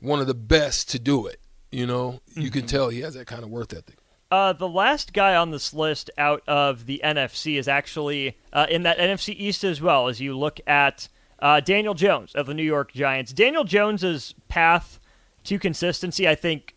one 0.00 0.20
of 0.20 0.26
the 0.26 0.34
best 0.34 0.90
to 0.90 0.98
do 0.98 1.26
it. 1.26 1.40
You 1.70 1.86
know, 1.86 2.20
you 2.34 2.44
mm-hmm. 2.44 2.58
can 2.58 2.66
tell 2.66 2.88
he 2.88 3.00
has 3.00 3.14
that 3.14 3.26
kind 3.26 3.42
of 3.42 3.50
worth 3.50 3.72
ethic. 3.72 3.96
Uh, 4.30 4.52
the 4.52 4.68
last 4.68 5.12
guy 5.12 5.34
on 5.34 5.50
this 5.50 5.74
list 5.74 6.08
out 6.16 6.42
of 6.46 6.86
the 6.86 7.00
NFC 7.02 7.58
is 7.58 7.66
actually 7.66 8.38
uh, 8.52 8.66
in 8.70 8.84
that 8.84 8.98
NFC 8.98 9.34
East 9.36 9.64
as 9.64 9.80
well. 9.80 10.06
As 10.06 10.20
you 10.20 10.38
look 10.38 10.60
at 10.68 11.08
uh, 11.40 11.58
Daniel 11.58 11.94
Jones 11.94 12.32
of 12.34 12.46
the 12.46 12.54
New 12.54 12.62
York 12.62 12.92
Giants, 12.92 13.32
Daniel 13.32 13.64
Jones's 13.64 14.34
path 14.48 15.00
to 15.44 15.58
consistency, 15.58 16.28
I 16.28 16.36
think 16.36 16.76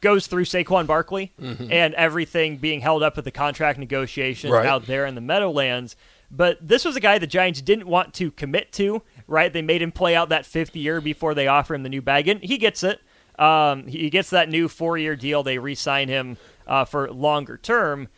goes 0.00 0.26
through 0.26 0.44
Saquon 0.44 0.86
Barkley 0.86 1.32
Mm-hmm. 1.40 1.70
and 1.72 1.94
everything 1.94 2.56
being 2.58 2.80
held 2.80 3.02
up 3.02 3.16
with 3.16 3.24
the 3.24 3.30
contract 3.30 3.78
negotiations 3.78 4.52
Right. 4.52 4.66
out 4.66 4.86
there 4.86 5.06
in 5.06 5.14
the 5.14 5.20
Meadowlands. 5.20 5.96
But 6.30 6.58
this 6.66 6.84
was 6.84 6.96
a 6.96 7.00
guy 7.00 7.18
the 7.18 7.26
Giants 7.26 7.60
didn't 7.62 7.86
want 7.86 8.12
to 8.14 8.30
commit 8.30 8.72
to, 8.72 9.02
right? 9.28 9.52
They 9.52 9.62
made 9.62 9.82
him 9.82 9.92
play 9.92 10.16
out 10.16 10.30
that 10.30 10.46
fifth 10.46 10.74
year 10.74 11.00
before 11.00 11.34
they 11.34 11.46
offer 11.46 11.74
him 11.74 11.82
the 11.84 11.88
new 11.88 12.02
bag, 12.02 12.26
and 12.28 12.42
he 12.42 12.58
gets 12.58 12.82
it. 12.82 13.00
Um, 13.38 13.86
he 13.86 14.10
gets 14.10 14.30
that 14.30 14.48
new 14.48 14.68
four-year 14.68 15.16
deal. 15.16 15.42
They 15.42 15.58
re-sign 15.58 16.08
him 16.08 16.36
uh, 16.66 16.84
for 16.86 17.10
longer 17.10 17.56
term. 17.56 18.08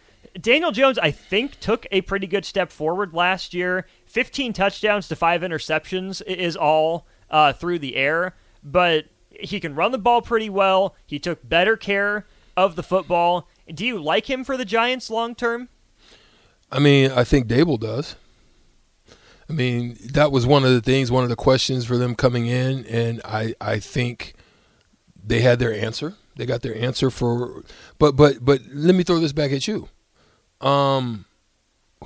Daniel 0.41 0.71
Jones, 0.73 0.99
I 0.99 1.11
think, 1.11 1.59
took 1.61 1.87
a 1.91 2.03
pretty 2.03 2.27
good 2.27 2.45
step 2.45 2.71
forward 2.71 3.15
last 3.15 3.55
year. 3.55 3.87
15 4.07 4.53
touchdowns 4.53 5.09
to 5.09 5.17
five 5.17 5.41
interceptions 5.43 6.23
is 6.27 6.57
all 6.57 7.07
uh, 7.31 7.53
through 7.55 7.79
the 7.81 7.97
air, 7.97 8.35
but 8.63 9.07
he 9.41 9.61
can 9.61 9.75
run 9.75 9.93
the 9.93 9.99
ball 9.99 10.23
pretty 10.23 10.51
well. 10.51 10.95
He 11.07 11.19
took 11.19 11.47
better 11.49 11.77
care 11.77 12.27
of 12.57 12.77
the 12.77 12.83
football. 12.83 13.49
Do 13.73 13.85
you 13.85 13.99
like 13.99 14.31
him 14.31 14.45
for 14.45 14.57
the 14.57 14.65
Giants 14.65 15.11
long 15.11 15.35
term? 15.35 15.69
I 16.71 16.79
mean, 16.79 17.11
I 17.11 17.25
think 17.25 17.47
Daboll 17.47 17.79
does. 17.79 18.17
I 19.49 19.53
mean, 19.53 19.97
that 20.13 20.33
was 20.33 20.45
one 20.47 20.65
of 20.65 20.71
the 20.71 20.81
things, 20.81 21.11
one 21.11 21.23
of 21.23 21.31
the 21.31 21.37
questions 21.37 21.85
for 21.85 21.97
them 21.97 22.17
coming 22.17 22.47
in, 22.47 22.85
and 22.87 23.21
I, 23.25 23.55
I 23.61 23.79
think 23.79 24.35
they 25.25 25.41
had 25.41 25.61
their 25.61 25.73
answer. 25.73 26.15
They 26.35 26.47
got 26.47 26.63
their 26.63 26.77
answer 26.77 27.11
for, 27.11 27.63
but, 27.99 28.17
but, 28.17 28.45
but 28.45 28.63
let 28.73 28.95
me 28.95 29.05
throw 29.05 29.21
this 29.21 29.33
back 29.33 29.53
at 29.53 29.69
you. 29.69 29.89
Um, 30.61 31.27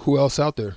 who 0.01 0.19
else 0.19 0.39
out 0.39 0.57
there? 0.57 0.77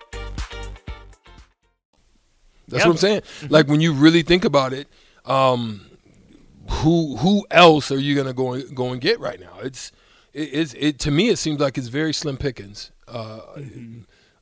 That's 2.71 2.83
Yeah. 2.83 2.87
what 2.87 2.93
I'm 2.93 2.97
saying. 2.97 3.21
Like 3.49 3.67
when 3.67 3.81
you 3.81 3.93
really 3.93 4.23
think 4.23 4.43
about 4.45 4.73
it, 4.73 4.87
um, 5.25 5.85
who 6.69 7.17
who 7.17 7.45
else 7.51 7.91
are 7.91 7.99
you 7.99 8.15
gonna 8.15 8.33
go 8.33 8.53
and, 8.53 8.75
go 8.75 8.91
and 8.91 8.99
get 9.01 9.19
right 9.19 9.39
now? 9.39 9.59
It's 9.61 9.91
it, 10.33 10.49
it's 10.53 10.73
it 10.73 10.99
to 10.99 11.11
me 11.11 11.29
it 11.29 11.37
seems 11.37 11.59
like 11.59 11.77
it's 11.77 11.87
very 11.87 12.13
slim 12.13 12.37
pickings. 12.37 12.91
Uh, 13.07 13.41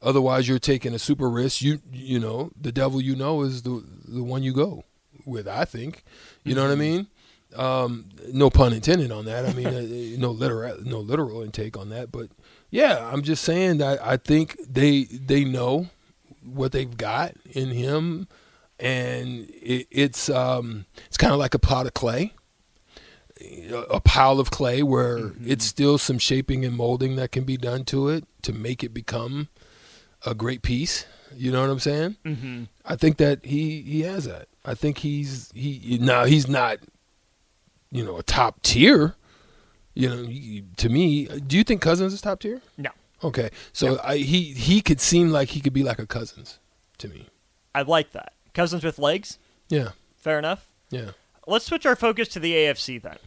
Otherwise, 0.02 0.48
you're 0.48 0.60
taking 0.60 0.94
a 0.94 1.00
super 1.00 1.30
risk. 1.30 1.62
You 1.62 1.80
you 1.92 2.20
know 2.20 2.52
the 2.60 2.72
devil 2.72 3.02
you 3.02 3.16
know 3.18 3.42
is 3.42 3.64
the 3.64 3.84
the 4.08 4.24
one 4.24 4.44
you 4.44 4.54
go 4.54 4.86
with. 5.26 5.46
I 5.48 5.66
think 5.66 6.04
you 6.46 6.56
know 6.56 6.64
what 6.64 6.72
I 6.72 6.76
mean. 6.76 7.08
Um, 7.56 8.06
no 8.32 8.50
pun 8.50 8.72
intended 8.74 9.12
on 9.12 9.26
that. 9.26 9.46
I 9.46 9.52
mean, 9.54 9.68
uh, 9.68 10.18
no 10.20 10.32
literal 10.32 10.78
no 10.86 11.00
literal 11.00 11.42
intake 11.42 11.76
on 11.78 11.90
that. 11.90 12.14
But 12.14 12.30
yeah, 12.70 13.10
I'm 13.12 13.24
just 13.24 13.44
saying 13.44 13.80
that 13.80 14.00
I 14.02 14.16
think 14.16 14.56
they 14.66 15.04
they 15.04 15.44
know 15.44 15.90
what 16.54 16.72
they've 16.72 16.98
got 16.98 17.34
in 17.52 17.70
him, 17.70 18.28
and 18.80 19.50
it, 19.50 19.88
it's 19.92 20.30
um, 20.30 20.86
it's 21.08 21.18
kind 21.18 21.34
of 21.34 21.40
like 21.40 21.54
a 21.54 21.60
pot 21.60 21.86
of 21.86 21.94
clay, 21.94 22.34
a 23.90 24.00
pile 24.00 24.40
of 24.40 24.52
clay 24.52 24.84
where 24.84 25.32
it's 25.46 25.66
still 25.66 25.98
some 25.98 26.20
shaping 26.20 26.66
and 26.66 26.76
molding 26.76 27.16
that 27.16 27.32
can 27.32 27.44
be 27.44 27.58
done 27.58 27.86
to 27.86 28.10
it 28.10 28.26
to 28.42 28.54
make 28.54 28.84
it 28.84 28.94
become 28.94 29.50
a 30.26 30.34
great 30.34 30.62
piece. 30.62 31.06
You 31.36 31.52
know 31.52 31.62
what 31.62 31.70
I'm 31.70 31.80
saying? 31.80 32.18
Mm-hmm. 32.26 32.64
I 32.86 32.96
think 32.96 33.18
that 33.18 33.46
he 33.46 33.82
he 33.82 34.02
has 34.02 34.26
that. 34.26 34.48
I 34.66 34.74
think 34.74 35.00
he's 35.00 35.52
he 35.54 35.98
now 36.02 36.26
he's 36.26 36.48
not, 36.48 36.80
you 37.92 38.04
know, 38.04 38.18
a 38.18 38.24
top 38.24 38.62
tier. 38.62 39.16
You 39.94 40.10
know, 40.10 40.64
to 40.78 40.90
me, 40.90 41.26
do 41.26 41.58
you 41.58 41.64
think 41.64 41.82
Cousins 41.82 42.14
is 42.14 42.22
top 42.22 42.40
tier? 42.40 42.62
No. 42.78 42.92
Okay, 43.24 43.50
so 43.74 44.00
I, 44.04 44.18
he 44.18 44.44
he 44.54 44.82
could 44.82 45.02
seem 45.02 45.30
like 45.30 45.50
he 45.50 45.60
could 45.62 45.74
be 45.74 45.84
like 45.84 46.00
a 46.00 46.06
Cousins 46.08 46.60
to 47.00 47.08
me. 47.10 47.28
I 47.76 47.82
like 47.82 48.12
that. 48.12 48.34
Cousins 48.54 48.84
with 48.84 48.98
legs. 49.00 49.38
Yeah, 49.70 49.90
Fair 50.18 50.40
enough. 50.40 50.68
yeah. 50.90 51.12
Let's 51.48 51.66
switch 51.66 51.86
our 51.86 51.96
focus 51.96 52.28
to 52.30 52.40
the 52.40 52.54
AFC 52.54 53.02
then. 53.02 53.18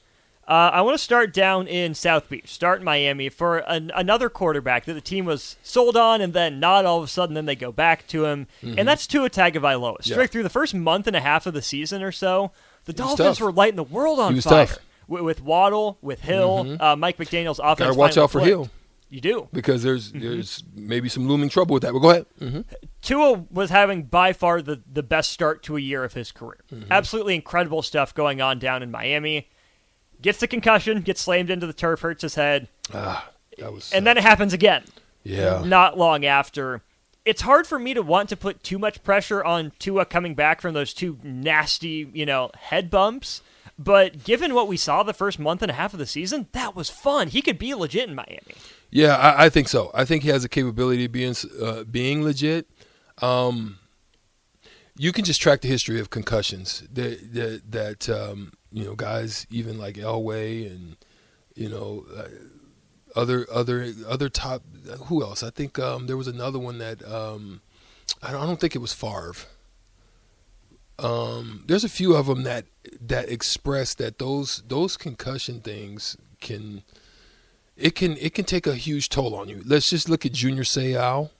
Uh, 0.46 0.70
I 0.72 0.82
want 0.82 0.96
to 0.96 1.02
start 1.02 1.32
down 1.32 1.66
in 1.68 1.94
South 1.94 2.28
Beach, 2.28 2.48
start 2.48 2.80
in 2.80 2.84
Miami 2.84 3.28
for 3.28 3.58
an, 3.58 3.92
another 3.94 4.28
quarterback 4.28 4.84
that 4.86 4.94
the 4.94 5.00
team 5.00 5.24
was 5.24 5.56
sold 5.62 5.96
on, 5.96 6.20
and 6.20 6.32
then 6.32 6.58
not 6.58 6.84
all 6.84 6.98
of 6.98 7.04
a 7.04 7.08
sudden, 7.08 7.34
then 7.34 7.46
they 7.46 7.54
go 7.54 7.70
back 7.70 8.06
to 8.08 8.24
him, 8.26 8.48
and 8.60 8.86
that's 8.86 9.06
Tua 9.06 9.30
Tagovailoa. 9.30 9.98
Mm-hmm. 9.98 10.08
Yeah. 10.10 10.14
Straight 10.14 10.30
through 10.30 10.42
the 10.42 10.50
first 10.50 10.74
month 10.74 11.06
and 11.06 11.14
a 11.14 11.20
half 11.20 11.46
of 11.46 11.54
the 11.54 11.62
season 11.62 12.02
or 12.02 12.10
so, 12.12 12.50
the 12.86 12.92
Dolphins 12.92 13.38
tough. 13.38 13.40
were 13.40 13.52
lighting 13.52 13.76
the 13.76 13.84
world 13.84 14.18
on 14.18 14.40
fire 14.40 14.66
tough. 14.66 14.78
Mm-hmm. 14.78 15.12
With, 15.12 15.22
with 15.22 15.42
Waddle, 15.42 15.98
with 16.02 16.20
Hill, 16.22 16.76
uh, 16.80 16.96
Mike 16.96 17.18
McDaniel's 17.18 17.58
offense. 17.60 17.78
Gotta 17.88 17.94
watch 17.98 18.18
out 18.18 18.30
for 18.30 18.38
clicked. 18.40 18.48
Hill 18.48 18.70
You 19.12 19.20
do. 19.20 19.48
because 19.52 19.82
there's 19.82 20.10
there's 20.12 20.64
maybe 20.74 21.08
some 21.08 21.28
looming 21.28 21.48
trouble 21.50 21.74
with 21.74 21.82
that. 21.82 21.92
But 21.92 21.98
go 21.98 22.10
ahead. 22.10 22.26
hmm 22.38 22.60
Tua 23.02 23.44
was 23.50 23.68
having 23.70 24.04
by 24.04 24.32
far 24.32 24.62
the, 24.62 24.80
the 24.90 25.02
best 25.02 25.30
start 25.32 25.62
to 25.64 25.76
a 25.76 25.80
year 25.80 26.02
of 26.04 26.14
his 26.14 26.32
career. 26.32 26.60
Mm-hmm. 26.72 26.90
Absolutely 26.90 27.34
incredible 27.34 27.82
stuff 27.82 28.14
going 28.14 28.40
on 28.40 28.58
down 28.58 28.82
in 28.82 28.90
Miami. 28.90 29.48
Gets 30.22 30.38
the 30.40 30.46
concussion, 30.46 31.00
gets 31.02 31.20
slammed 31.20 31.50
into 31.50 31.66
the 31.66 31.72
turf, 31.72 32.00
hurts 32.00 32.22
his 32.22 32.36
head, 32.36 32.68
Ah, 32.94 33.28
that 33.58 33.72
was 33.72 33.92
and 33.92 34.06
then 34.06 34.16
it 34.16 34.22
happens 34.22 34.52
again. 34.52 34.84
yeah. 35.24 35.62
Not 35.64 35.98
long 35.98 36.24
after. 36.24 36.80
It's 37.24 37.42
hard 37.42 37.66
for 37.66 37.78
me 37.78 37.92
to 37.94 38.02
want 38.02 38.28
to 38.30 38.36
put 38.36 38.62
too 38.62 38.78
much 38.78 39.02
pressure 39.04 39.44
on 39.44 39.72
Tua 39.78 40.04
coming 40.06 40.34
back 40.34 40.60
from 40.60 40.72
those 40.74 40.94
two 40.94 41.18
nasty, 41.22 42.08
you 42.14 42.24
know, 42.24 42.50
head 42.58 42.88
bumps. 42.90 43.42
But 43.78 44.22
given 44.22 44.54
what 44.54 44.68
we 44.68 44.76
saw 44.76 45.02
the 45.02 45.12
first 45.14 45.38
month 45.40 45.60
and 45.62 45.70
a 45.70 45.74
half 45.74 45.92
of 45.92 45.98
the 45.98 46.06
season, 46.06 46.46
that 46.52 46.76
was 46.76 46.88
fun. 46.88 47.28
He 47.28 47.42
could 47.42 47.58
be 47.58 47.74
legit 47.74 48.08
in 48.08 48.14
Miami. 48.14 48.54
Yeah, 48.92 49.16
I, 49.16 49.46
I 49.46 49.48
think 49.48 49.68
so. 49.68 49.90
I 49.94 50.04
think 50.04 50.22
he 50.22 50.28
has 50.28 50.42
the 50.42 50.50
capability 50.50 51.06
of 51.06 51.12
being 51.12 51.34
uh, 51.60 51.84
being 51.84 52.22
legit. 52.22 52.68
Um, 53.22 53.78
you 54.98 55.12
can 55.12 55.24
just 55.24 55.40
track 55.40 55.62
the 55.62 55.68
history 55.68 55.98
of 55.98 56.10
concussions 56.10 56.84
that 56.92 57.32
that, 57.32 57.62
that 57.72 58.08
um, 58.10 58.52
you 58.70 58.84
know 58.84 58.94
guys 58.94 59.46
even 59.50 59.78
like 59.78 59.96
Elway 59.96 60.70
and 60.70 60.96
you 61.54 61.70
know 61.70 62.04
uh, 62.14 62.28
other 63.16 63.46
other 63.50 63.94
other 64.06 64.28
top 64.28 64.62
who 65.06 65.22
else? 65.22 65.42
I 65.42 65.48
think 65.48 65.78
um, 65.78 66.06
there 66.06 66.18
was 66.18 66.28
another 66.28 66.58
one 66.58 66.76
that 66.76 67.02
um, 67.10 67.62
I, 68.22 68.30
don't, 68.30 68.42
I 68.42 68.46
don't 68.46 68.60
think 68.60 68.76
it 68.76 68.80
was 68.80 68.92
Favre. 68.92 69.34
Um, 70.98 71.64
there's 71.66 71.84
a 71.84 71.88
few 71.88 72.14
of 72.14 72.26
them 72.26 72.42
that 72.42 72.66
that 73.00 73.30
express 73.30 73.94
that 73.94 74.18
those 74.18 74.62
those 74.68 74.98
concussion 74.98 75.62
things 75.62 76.18
can 76.42 76.82
it 77.76 77.94
can 77.94 78.16
it 78.18 78.34
can 78.34 78.44
take 78.44 78.66
a 78.66 78.74
huge 78.74 79.08
toll 79.08 79.34
on 79.34 79.48
you. 79.48 79.62
Let's 79.64 79.88
just 79.88 80.08
look 80.08 80.26
at 80.26 80.32
Junior 80.32 80.62
Seau. 80.62 81.30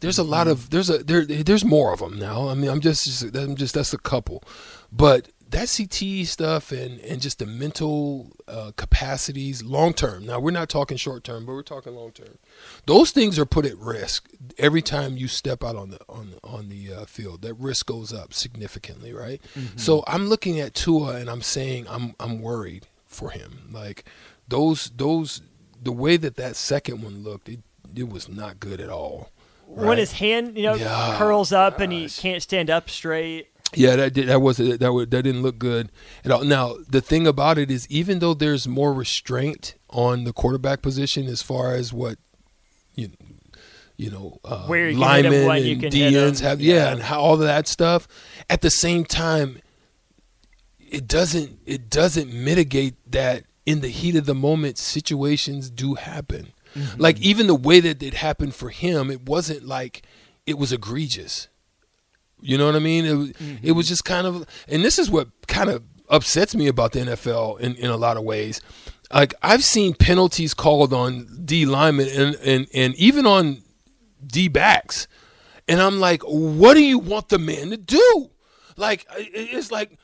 There's 0.00 0.18
a 0.18 0.24
lot 0.24 0.48
of 0.48 0.70
there's 0.70 0.90
a 0.90 0.98
there 0.98 1.24
there's 1.24 1.64
more 1.64 1.92
of 1.92 2.00
them 2.00 2.18
now. 2.18 2.48
I 2.48 2.54
mean, 2.54 2.70
I'm 2.70 2.80
just 2.80 3.22
I'm 3.34 3.54
just 3.54 3.74
that's 3.74 3.92
a 3.92 3.98
couple, 3.98 4.42
but 4.90 5.28
that 5.50 5.74
CT 5.76 6.26
stuff 6.26 6.72
and 6.72 7.00
and 7.00 7.20
just 7.20 7.38
the 7.38 7.46
mental 7.46 8.32
uh, 8.48 8.72
capacities 8.76 9.62
long 9.62 9.92
term. 9.92 10.24
Now 10.26 10.40
we're 10.40 10.52
not 10.52 10.68
talking 10.68 10.96
short 10.96 11.24
term, 11.24 11.44
but 11.44 11.52
we're 11.52 11.62
talking 11.62 11.94
long 11.94 12.12
term. 12.12 12.38
Those 12.86 13.10
things 13.10 13.38
are 13.38 13.46
put 13.46 13.66
at 13.66 13.76
risk 13.76 14.30
every 14.58 14.82
time 14.82 15.16
you 15.16 15.28
step 15.28 15.62
out 15.62 15.76
on 15.76 15.90
the 15.90 16.00
on 16.08 16.34
on 16.42 16.68
the 16.68 16.92
uh, 16.92 17.04
field. 17.04 17.42
That 17.42 17.54
risk 17.54 17.86
goes 17.86 18.12
up 18.12 18.32
significantly, 18.32 19.12
right? 19.12 19.40
So 19.76 20.02
I'm 20.06 20.28
looking 20.28 20.58
at 20.60 20.74
Tua 20.74 21.16
and 21.16 21.28
I'm 21.28 21.42
saying 21.42 21.86
I'm 21.88 22.14
I'm 22.18 22.40
worried 22.40 22.86
for 23.06 23.30
him. 23.30 23.68
Like 23.70 24.04
those 24.48 24.90
those 24.96 25.42
the 25.82 25.92
way 25.92 26.16
that 26.16 26.36
that 26.36 26.56
second 26.56 27.02
one 27.02 27.22
looked, 27.22 27.48
it 27.48 27.60
it 27.94 28.08
was 28.08 28.28
not 28.28 28.60
good 28.60 28.80
at 28.80 28.88
all. 28.88 29.30
When 29.66 29.98
his 29.98 30.12
hand, 30.12 30.56
you 30.56 30.64
know, 30.64 30.74
Yeah, 30.74 31.16
curls 31.16 31.52
up 31.52 31.78
and 31.80 31.92
he 31.92 32.08
can't 32.08 32.42
stand 32.42 32.70
up 32.70 32.90
straight. 32.90 33.46
Yeah, 33.72 33.94
that 33.96 34.14
did, 34.14 34.28
that 34.28 34.40
was 34.40 34.56
that 34.56 34.92
would 34.92 35.10
that 35.12 35.22
didn't 35.22 35.42
look 35.42 35.58
good 35.58 35.90
at 36.24 36.30
all. 36.32 36.42
Now 36.44 36.74
the 36.88 37.00
thing 37.00 37.26
about 37.26 37.56
it 37.56 37.70
is, 37.70 37.86
even 37.88 38.18
though 38.18 38.34
there's 38.34 38.66
more 38.66 38.92
restraint 38.92 39.74
on 39.90 40.24
the 40.24 40.32
quarterback 40.32 40.82
position 40.82 41.26
as 41.26 41.40
far 41.40 41.74
as 41.74 41.92
what 41.92 42.18
you 42.96 43.10
you 43.96 44.10
know 44.10 44.38
uh, 44.44 44.66
Where 44.66 44.88
you 44.90 44.98
can 44.98 45.24
hit 45.24 45.26
'em, 45.26 45.32
linemen 45.46 45.64
you 45.64 45.72
and 45.74 45.80
can 45.82 45.92
hit 45.92 46.14
'em, 46.14 46.32
DNs 46.32 46.40
have, 46.40 46.60
yeah, 46.60 46.74
yeah. 46.74 46.92
and 46.92 47.02
how, 47.02 47.20
all 47.20 47.34
of 47.34 47.40
that 47.40 47.68
stuff. 47.68 48.08
At 48.48 48.60
the 48.62 48.70
same 48.70 49.04
time, 49.04 49.60
it 50.80 51.06
doesn't 51.06 51.60
it 51.64 51.88
doesn't 51.88 52.32
mitigate 52.32 52.94
that 53.12 53.44
in 53.70 53.80
the 53.82 53.88
heat 53.88 54.16
of 54.16 54.26
the 54.26 54.34
moment 54.34 54.76
situations 54.78 55.70
do 55.70 55.94
happen. 55.94 56.52
Mm-hmm. 56.74 57.00
Like 57.00 57.20
even 57.20 57.46
the 57.46 57.54
way 57.54 57.78
that 57.78 58.02
it 58.02 58.14
happened 58.14 58.54
for 58.54 58.70
him, 58.70 59.12
it 59.12 59.28
wasn't 59.28 59.64
like 59.64 60.02
it 60.44 60.58
was 60.58 60.72
egregious. 60.72 61.46
You 62.40 62.58
know 62.58 62.66
what 62.66 62.74
I 62.74 62.80
mean? 62.80 63.04
It 63.04 63.14
was, 63.14 63.32
it 63.62 63.72
was 63.72 63.86
just 63.86 64.04
kind 64.04 64.26
of, 64.26 64.44
and 64.66 64.84
this 64.84 64.98
is 64.98 65.08
what 65.08 65.28
kind 65.46 65.70
of 65.70 65.84
upsets 66.08 66.54
me 66.54 66.66
about 66.66 66.92
the 66.92 67.00
NFL 67.00 67.60
in, 67.60 67.76
in 67.76 67.90
a 67.90 67.96
lot 67.96 68.16
of 68.16 68.24
ways. 68.24 68.60
Like 69.12 69.34
I've 69.40 69.62
seen 69.62 69.94
penalties 69.94 70.52
called 70.52 70.92
on 70.92 71.28
D 71.44 71.64
linemen 71.64 72.08
and, 72.08 72.34
and, 72.36 72.66
and 72.74 72.94
even 72.96 73.24
on 73.24 73.62
D 74.26 74.48
backs, 74.48 75.06
and 75.68 75.80
I'm 75.80 76.00
like, 76.00 76.22
what 76.22 76.74
do 76.74 76.82
you 76.82 76.98
want 76.98 77.28
the 77.28 77.38
man 77.38 77.70
to 77.70 77.76
do? 77.76 78.30
Like 78.76 79.06
it's 79.14 79.70
like 79.70 79.96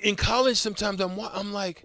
in 0.00 0.16
college 0.16 0.56
sometimes 0.56 1.00
I'm 1.00 1.18
I'm 1.20 1.52
like, 1.52 1.84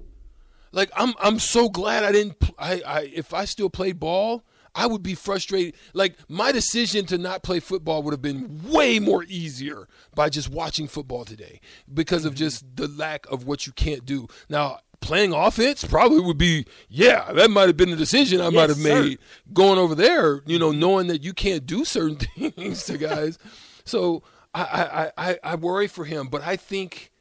like 0.77 0.91
I'm 0.95 1.13
I'm 1.19 1.39
so 1.39 1.67
glad 1.67 2.05
I 2.05 2.11
didn't 2.13 2.39
pl- 2.39 2.55
I, 2.57 2.81
I 2.85 3.11
if 3.13 3.33
I 3.33 3.43
still 3.43 3.69
played 3.69 3.99
ball 3.99 4.45
I 4.75 4.85
would 4.85 5.01
be 5.01 5.15
frustrated. 5.15 5.73
Like 5.93 6.15
my 6.29 6.51
decision 6.51 7.07
to 7.07 7.17
not 7.17 7.41
play 7.41 7.59
football 7.59 8.03
would 8.03 8.11
have 8.11 8.21
been 8.21 8.61
way 8.63 8.99
more 8.99 9.23
easier 9.27 9.87
by 10.13 10.29
just 10.29 10.51
watching 10.51 10.87
football 10.87 11.25
today 11.25 11.59
because 11.91 12.25
of 12.25 12.35
just 12.35 12.63
the 12.75 12.87
lack 12.87 13.25
of 13.31 13.47
what 13.47 13.65
you 13.65 13.73
can't 13.73 14.05
do. 14.05 14.27
Now 14.49 14.79
playing 14.99 15.33
offense 15.33 15.83
probably 15.83 16.19
would 16.19 16.37
be 16.39 16.65
yeah 16.89 17.31
that 17.33 17.51
might 17.51 17.67
have 17.67 17.77
been 17.77 17.91
the 17.91 17.95
decision 17.95 18.41
I 18.41 18.49
might 18.49 18.69
have 18.69 18.79
sir. 18.79 19.03
made 19.03 19.19
going 19.53 19.77
over 19.77 19.93
there 19.93 20.41
you 20.47 20.57
know 20.57 20.71
knowing 20.71 21.05
that 21.07 21.23
you 21.23 21.33
can't 21.33 21.67
do 21.67 21.85
certain 21.85 22.17
things 22.51 22.83
to 22.85 22.99
guys. 22.99 23.39
So 23.83 24.21
I 24.53 25.11
I, 25.17 25.29
I, 25.29 25.39
I 25.43 25.55
worry 25.55 25.87
for 25.87 26.05
him 26.05 26.27
but 26.27 26.43
I 26.43 26.55
think 26.55 27.11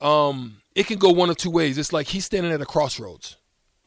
um, 0.00 0.60
it 0.78 0.86
can 0.86 0.98
go 0.98 1.10
one 1.10 1.28
of 1.28 1.36
two 1.36 1.50
ways. 1.50 1.76
It's 1.76 1.92
like 1.92 2.06
he's 2.06 2.24
standing 2.24 2.52
at 2.52 2.60
a 2.60 2.64
crossroads 2.64 3.36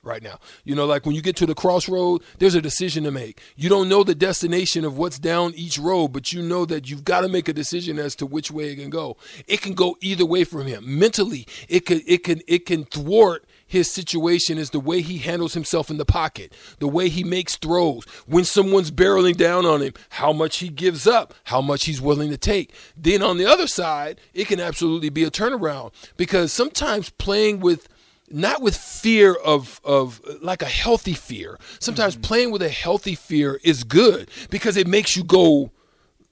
right 0.03 0.21
now. 0.21 0.39
You 0.65 0.75
know, 0.75 0.85
like 0.85 1.05
when 1.05 1.15
you 1.15 1.21
get 1.21 1.37
to 1.37 1.45
the 1.45 1.55
crossroad, 1.55 2.21
there's 2.39 2.53
a 2.53 2.61
decision 2.61 3.05
to 3.05 3.11
make. 3.11 3.39
You 3.55 3.69
don't 3.69 3.87
know 3.87 4.03
the 4.03 4.13
destination 4.13 4.83
of 4.83 4.97
what's 4.97 5.17
down 5.17 5.53
each 5.55 5.79
road, 5.79 6.09
but 6.09 6.33
you 6.33 6.41
know 6.41 6.65
that 6.65 6.89
you've 6.89 7.05
got 7.05 7.21
to 7.21 7.29
make 7.29 7.47
a 7.47 7.53
decision 7.53 7.97
as 7.97 8.13
to 8.17 8.25
which 8.25 8.51
way 8.51 8.71
it 8.71 8.75
can 8.75 8.89
go. 8.89 9.15
It 9.47 9.61
can 9.61 9.73
go 9.73 9.95
either 10.01 10.25
way 10.25 10.43
from 10.43 10.67
him. 10.67 10.99
Mentally, 10.99 11.47
it 11.69 11.85
could 11.85 12.01
it 12.05 12.25
can 12.25 12.41
it 12.45 12.65
can 12.65 12.83
thwart 12.83 13.45
his 13.71 13.89
situation 13.89 14.57
is 14.57 14.71
the 14.71 14.81
way 14.81 14.99
he 14.99 15.19
handles 15.19 15.53
himself 15.53 15.89
in 15.89 15.95
the 15.95 16.03
pocket, 16.03 16.51
the 16.79 16.89
way 16.89 17.07
he 17.07 17.23
makes 17.23 17.55
throws, 17.55 18.03
when 18.27 18.43
someone's 18.43 18.91
barreling 18.91 19.37
down 19.37 19.65
on 19.65 19.81
him, 19.81 19.93
how 20.09 20.33
much 20.33 20.57
he 20.57 20.67
gives 20.67 21.07
up, 21.07 21.33
how 21.45 21.61
much 21.61 21.85
he's 21.85 22.01
willing 22.01 22.29
to 22.31 22.37
take. 22.37 22.73
Then 22.97 23.23
on 23.23 23.37
the 23.37 23.45
other 23.45 23.67
side, 23.67 24.19
it 24.33 24.49
can 24.49 24.59
absolutely 24.59 25.07
be 25.07 25.23
a 25.23 25.31
turnaround 25.31 25.93
because 26.17 26.51
sometimes 26.51 27.11
playing 27.11 27.61
with 27.61 27.87
not 28.29 28.61
with 28.61 28.75
fear 28.75 29.35
of 29.35 29.79
of 29.85 30.19
like 30.41 30.61
a 30.61 30.65
healthy 30.65 31.13
fear. 31.13 31.57
Sometimes 31.79 32.15
mm-hmm. 32.15 32.23
playing 32.23 32.51
with 32.51 32.61
a 32.61 32.69
healthy 32.69 33.15
fear 33.15 33.57
is 33.63 33.85
good 33.85 34.29
because 34.49 34.75
it 34.75 34.85
makes 34.85 35.15
you 35.15 35.23
go 35.23 35.71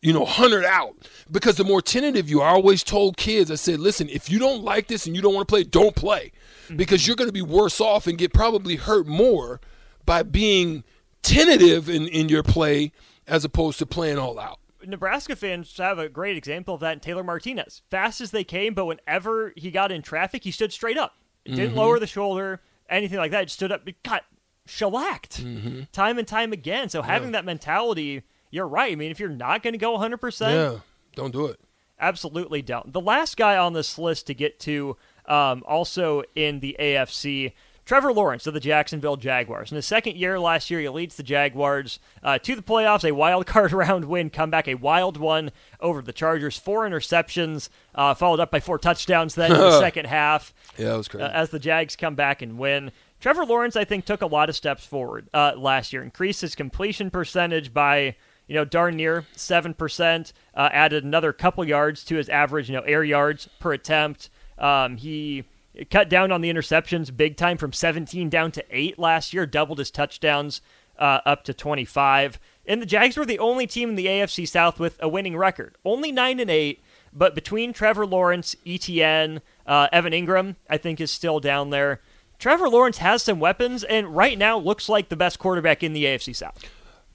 you 0.01 0.13
know, 0.13 0.25
hundred 0.25 0.65
out. 0.65 0.95
Because 1.31 1.57
the 1.57 1.63
more 1.63 1.81
tentative 1.81 2.29
you 2.29 2.41
are, 2.41 2.49
I 2.49 2.53
always 2.53 2.83
told 2.83 3.17
kids, 3.17 3.51
I 3.51 3.55
said, 3.55 3.79
listen, 3.79 4.09
if 4.09 4.29
you 4.29 4.39
don't 4.39 4.63
like 4.63 4.87
this 4.87 5.05
and 5.05 5.15
you 5.15 5.21
don't 5.21 5.33
want 5.33 5.47
to 5.47 5.51
play, 5.51 5.63
don't 5.63 5.95
play. 5.95 6.31
Because 6.75 7.07
you're 7.07 7.15
going 7.15 7.29
to 7.29 7.33
be 7.33 7.41
worse 7.41 7.81
off 7.81 8.07
and 8.07 8.17
get 8.17 8.33
probably 8.33 8.75
hurt 8.75 9.07
more 9.07 9.59
by 10.05 10.23
being 10.23 10.83
tentative 11.21 11.89
in, 11.89 12.07
in 12.07 12.29
your 12.29 12.43
play 12.43 12.91
as 13.27 13.45
opposed 13.45 13.79
to 13.79 13.85
playing 13.85 14.17
all 14.17 14.39
out. 14.39 14.59
Nebraska 14.85 15.35
fans 15.35 15.75
have 15.77 15.99
a 15.99 16.09
great 16.09 16.37
example 16.37 16.73
of 16.73 16.79
that 16.81 16.93
in 16.93 16.99
Taylor 16.99 17.23
Martinez. 17.23 17.81
Fast 17.89 18.21
as 18.21 18.31
they 18.31 18.43
came, 18.43 18.73
but 18.73 18.85
whenever 18.85 19.53
he 19.55 19.71
got 19.71 19.91
in 19.91 20.01
traffic, 20.01 20.43
he 20.43 20.51
stood 20.51 20.71
straight 20.71 20.97
up. 20.97 21.15
Didn't 21.45 21.69
mm-hmm. 21.69 21.77
lower 21.77 21.99
the 21.99 22.07
shoulder, 22.07 22.61
anything 22.89 23.17
like 23.17 23.31
that. 23.31 23.43
Just 23.43 23.55
stood 23.55 23.71
up, 23.71 23.87
got 24.03 24.23
shellacked 24.65 25.43
mm-hmm. 25.43 25.81
time 25.91 26.17
and 26.17 26.27
time 26.27 26.53
again. 26.53 26.89
So 26.89 27.01
having 27.01 27.31
that 27.31 27.45
mentality, 27.45 28.23
you're 28.51 28.67
right. 28.67 28.91
I 28.91 28.95
mean, 28.95 29.11
if 29.11 29.19
you're 29.19 29.29
not 29.29 29.63
going 29.63 29.73
to 29.73 29.79
go 29.79 29.97
100%, 29.97 30.51
Yeah, 30.51 30.79
don't 31.15 31.31
do 31.31 31.47
it. 31.47 31.59
absolutely 31.99 32.61
don't. 32.61 32.93
The 32.93 33.01
last 33.01 33.35
guy 33.35 33.57
on 33.57 33.73
this 33.73 33.97
list 33.97 34.27
to 34.27 34.33
get 34.33 34.59
to, 34.61 34.95
um, 35.29 35.63
also 35.67 36.23
in 36.35 36.59
the 36.59 36.75
AFC, 36.79 37.53
Trevor 37.85 38.13
Lawrence 38.13 38.45
of 38.45 38.53
the 38.53 38.59
Jacksonville 38.59 39.15
Jaguars. 39.15 39.71
In 39.71 39.75
his 39.75 39.85
second 39.85 40.15
year 40.15 40.39
last 40.39 40.69
year, 40.69 40.79
he 40.79 40.89
leads 40.89 41.15
the 41.15 41.23
Jaguars 41.23 41.99
uh, 42.21 42.37
to 42.39 42.55
the 42.55 42.61
playoffs, 42.61 43.07
a 43.07 43.13
wild 43.15 43.47
card 43.47 43.71
round 43.73 44.05
win, 44.05 44.29
comeback, 44.29 44.67
a 44.67 44.75
wild 44.75 45.17
one 45.17 45.51
over 45.79 46.01
the 46.01 46.13
Chargers. 46.13 46.57
Four 46.57 46.87
interceptions, 46.87 47.69
uh, 47.95 48.13
followed 48.13 48.39
up 48.39 48.51
by 48.51 48.59
four 48.59 48.77
touchdowns 48.77 49.33
then 49.35 49.51
in 49.51 49.57
the 49.57 49.79
second 49.81 50.05
half 50.05 50.53
Yeah, 50.77 50.89
that 50.89 50.97
was 50.97 51.07
crazy. 51.07 51.23
uh, 51.23 51.29
as 51.29 51.49
the 51.49 51.59
Jags 51.59 51.95
come 51.95 52.15
back 52.15 52.41
and 52.41 52.59
win. 52.59 52.91
Trevor 53.19 53.43
Lawrence, 53.45 53.75
I 53.75 53.85
think, 53.85 54.05
took 54.05 54.21
a 54.21 54.27
lot 54.27 54.49
of 54.49 54.55
steps 54.55 54.85
forward 54.85 55.27
uh, 55.33 55.53
last 55.57 55.91
year. 55.91 56.03
Increased 56.03 56.41
his 56.41 56.55
completion 56.55 57.09
percentage 57.09 57.73
by 57.73 58.15
you 58.47 58.55
know 58.55 58.65
darn 58.65 58.95
near 58.97 59.25
seven 59.35 59.73
percent. 59.73 60.31
Uh, 60.55 60.69
added 60.71 61.03
another 61.03 61.33
couple 61.33 61.65
yards 61.65 62.03
to 62.05 62.15
his 62.15 62.29
average, 62.29 62.69
you 62.69 62.75
know, 62.75 62.83
air 62.83 63.03
yards 63.03 63.49
per 63.59 63.73
attempt. 63.73 64.29
Um, 64.59 64.97
he 64.97 65.45
cut 65.89 66.09
down 66.09 66.31
on 66.31 66.41
the 66.41 66.51
interceptions 66.51 67.15
big 67.15 67.37
time 67.37 67.57
from 67.57 67.73
17 67.73 68.29
down 68.29 68.51
to 68.51 68.65
eight 68.69 68.99
last 68.99 69.33
year. 69.33 69.45
Doubled 69.45 69.79
his 69.79 69.91
touchdowns 69.91 70.61
uh, 70.97 71.21
up 71.25 71.43
to 71.45 71.53
25. 71.53 72.39
And 72.65 72.81
the 72.81 72.85
Jags 72.85 73.17
were 73.17 73.25
the 73.25 73.39
only 73.39 73.65
team 73.65 73.89
in 73.89 73.95
the 73.95 74.05
AFC 74.05 74.47
South 74.47 74.79
with 74.79 74.97
a 75.01 75.09
winning 75.09 75.35
record, 75.35 75.75
only 75.83 76.11
nine 76.11 76.39
and 76.39 76.51
eight. 76.51 76.81
But 77.11 77.33
between 77.33 77.73
Trevor 77.73 78.05
Lawrence, 78.05 78.55
ETN, 78.65 79.41
uh, 79.65 79.87
Evan 79.91 80.13
Engram, 80.13 80.55
I 80.69 80.77
think 80.77 81.01
is 81.01 81.09
still 81.09 81.39
down 81.39 81.71
there. 81.71 82.01
Trevor 82.37 82.69
Lawrence 82.69 82.99
has 82.99 83.23
some 83.23 83.39
weapons, 83.39 83.83
and 83.83 84.15
right 84.15 84.37
now 84.37 84.57
looks 84.57 84.87
like 84.87 85.09
the 85.09 85.15
best 85.15 85.39
quarterback 85.39 85.83
in 85.83 85.93
the 85.93 86.05
AFC 86.05 86.35
South. 86.35 86.63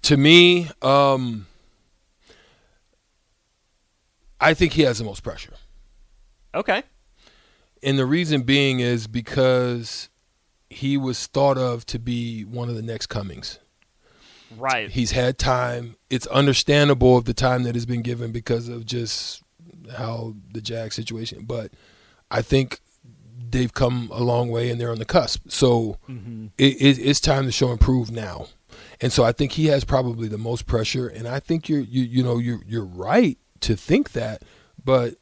to 0.02 0.16
me, 0.16 0.68
um, 0.82 1.46
I 4.40 4.52
think 4.52 4.72
he 4.72 4.82
has 4.82 4.98
the 4.98 5.04
most 5.04 5.22
pressure. 5.22 5.54
Okay. 6.54 6.82
And 7.84 7.98
the 7.98 8.06
reason 8.06 8.42
being 8.42 8.80
is 8.80 9.06
because 9.06 10.08
he 10.70 10.96
was 10.96 11.26
thought 11.26 11.58
of 11.58 11.86
to 11.86 11.98
be 11.98 12.42
one 12.42 12.68
of 12.68 12.74
the 12.74 12.82
next 12.82 13.06
comings. 13.06 13.58
Right. 14.56 14.90
He's 14.90 15.12
had 15.12 15.38
time. 15.38 15.96
It's 16.10 16.26
understandable 16.28 17.16
of 17.16 17.24
the 17.24 17.34
time 17.34 17.64
that 17.64 17.74
has 17.74 17.86
been 17.86 18.02
given 18.02 18.32
because 18.32 18.68
of 18.68 18.86
just 18.86 19.42
how 19.96 20.34
the 20.52 20.60
Jag 20.60 20.92
situation. 20.92 21.44
But 21.44 21.72
I 22.30 22.42
think 22.42 22.80
they've 23.50 23.72
come 23.72 24.10
a 24.12 24.22
long 24.22 24.50
way 24.50 24.70
and 24.70 24.80
they're 24.80 24.90
on 24.90 24.98
the 24.98 25.04
cusp. 25.04 25.50
So 25.50 25.98
mm-hmm. 26.08 26.46
it, 26.58 26.80
it, 26.80 26.98
it's 26.98 27.20
time 27.20 27.44
to 27.44 27.52
show 27.52 27.70
and 27.70 27.80
prove 27.80 28.10
now. 28.10 28.46
And 29.00 29.12
so 29.12 29.24
I 29.24 29.32
think 29.32 29.52
he 29.52 29.66
has 29.66 29.84
probably 29.84 30.28
the 30.28 30.38
most 30.38 30.66
pressure. 30.66 31.08
And 31.08 31.28
I 31.28 31.40
think 31.40 31.68
you're 31.68 31.80
you 31.80 32.02
you 32.02 32.22
know 32.22 32.38
you're 32.38 32.60
you're 32.66 32.84
right 32.84 33.38
to 33.60 33.76
think 33.76 34.12
that, 34.12 34.42
but 34.82 35.16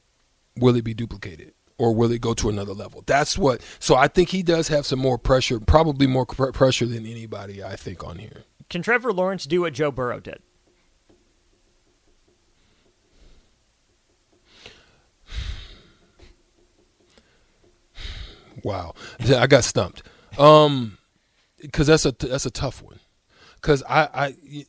will 0.56 0.76
it 0.76 0.84
be 0.84 0.94
duplicated? 0.94 1.52
Or 1.82 1.92
will 1.92 2.12
it 2.12 2.20
go 2.20 2.32
to 2.34 2.48
another 2.48 2.74
level? 2.74 3.02
That's 3.06 3.36
what. 3.36 3.60
So 3.80 3.96
I 3.96 4.06
think 4.06 4.28
he 4.28 4.44
does 4.44 4.68
have 4.68 4.86
some 4.86 5.00
more 5.00 5.18
pressure, 5.18 5.58
probably 5.58 6.06
more 6.06 6.24
pr- 6.24 6.52
pressure 6.52 6.86
than 6.86 7.04
anybody 7.04 7.60
I 7.64 7.74
think 7.74 8.04
on 8.04 8.18
here. 8.18 8.44
Can 8.70 8.82
Trevor 8.82 9.12
Lawrence 9.12 9.46
do 9.46 9.62
what 9.62 9.72
Joe 9.72 9.90
Burrow 9.90 10.20
did? 10.20 10.40
Wow, 18.62 18.94
I 19.36 19.48
got 19.48 19.64
stumped. 19.64 20.04
Um, 20.38 20.98
because 21.60 21.88
that's 21.88 22.06
a 22.06 22.12
that's 22.12 22.46
a 22.46 22.50
tough 22.52 22.80
one. 22.80 23.00
Because 23.56 23.82
I 23.88 24.08
I 24.14 24.66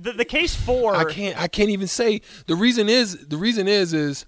The, 0.00 0.12
the 0.12 0.24
case 0.24 0.54
for 0.54 0.94
I 0.94 1.04
can't 1.04 1.40
I 1.40 1.46
can't 1.46 1.70
even 1.70 1.86
say 1.86 2.22
the 2.46 2.56
reason 2.56 2.88
is 2.88 3.26
the 3.26 3.36
reason 3.36 3.68
is 3.68 3.92
is 3.92 4.24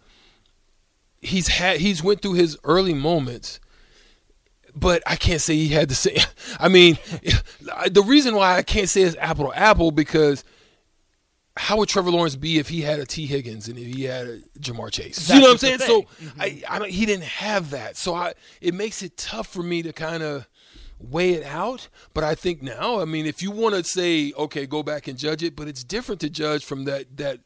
he's 1.20 1.48
had 1.48 1.80
he's 1.80 2.02
went 2.02 2.20
through 2.20 2.34
his 2.34 2.58
early 2.64 2.94
moments 2.94 3.58
but 4.74 5.02
I 5.06 5.16
can't 5.16 5.40
say 5.40 5.54
he 5.54 5.68
had 5.68 5.88
the 5.88 5.94
same 5.94 6.18
I 6.60 6.68
mean 6.68 6.98
the 7.90 8.02
reason 8.04 8.34
why 8.34 8.56
I 8.56 8.62
can't 8.62 8.88
say 8.88 9.02
it's 9.02 9.16
apple 9.18 9.50
to 9.50 9.58
apple 9.58 9.92
because 9.92 10.44
how 11.56 11.76
would 11.78 11.88
Trevor 11.88 12.10
Lawrence 12.10 12.36
be 12.36 12.58
if 12.58 12.68
he 12.68 12.80
had 12.80 12.98
a 12.98 13.04
Tee 13.04 13.26
Higgins 13.26 13.68
and 13.68 13.78
if 13.78 13.94
he 13.94 14.04
had 14.04 14.26
a 14.26 14.38
Ja'Marr 14.58 14.90
Chase? 14.90 15.28
you 15.28 15.36
know 15.36 15.42
what 15.42 15.50
I'm 15.52 15.58
saying? 15.58 15.78
So 15.80 16.02
mm-hmm. 16.02 16.40
I, 16.40 16.62
I 16.68 16.78
don't, 16.78 16.90
he 16.90 17.04
didn't 17.04 17.24
have 17.24 17.70
that. 17.70 17.96
So 17.96 18.14
I 18.14 18.32
it 18.60 18.72
makes 18.72 19.02
it 19.02 19.16
tough 19.18 19.48
for 19.48 19.62
me 19.62 19.82
to 19.82 19.92
kind 19.92 20.22
of 20.22 20.48
weigh 21.10 21.32
it 21.32 21.44
out. 21.44 21.88
But 22.14 22.24
I 22.24 22.34
think 22.34 22.62
now, 22.62 23.00
I 23.00 23.04
mean, 23.04 23.26
if 23.26 23.42
you 23.42 23.50
want 23.50 23.74
to 23.74 23.84
say, 23.84 24.32
okay, 24.36 24.66
go 24.66 24.82
back 24.82 25.08
and 25.08 25.18
judge 25.18 25.42
it, 25.42 25.56
but 25.56 25.68
it's 25.68 25.84
different 25.84 26.20
to 26.22 26.30
judge 26.30 26.64
from 26.64 26.84
that 26.84 27.16
that 27.16 27.40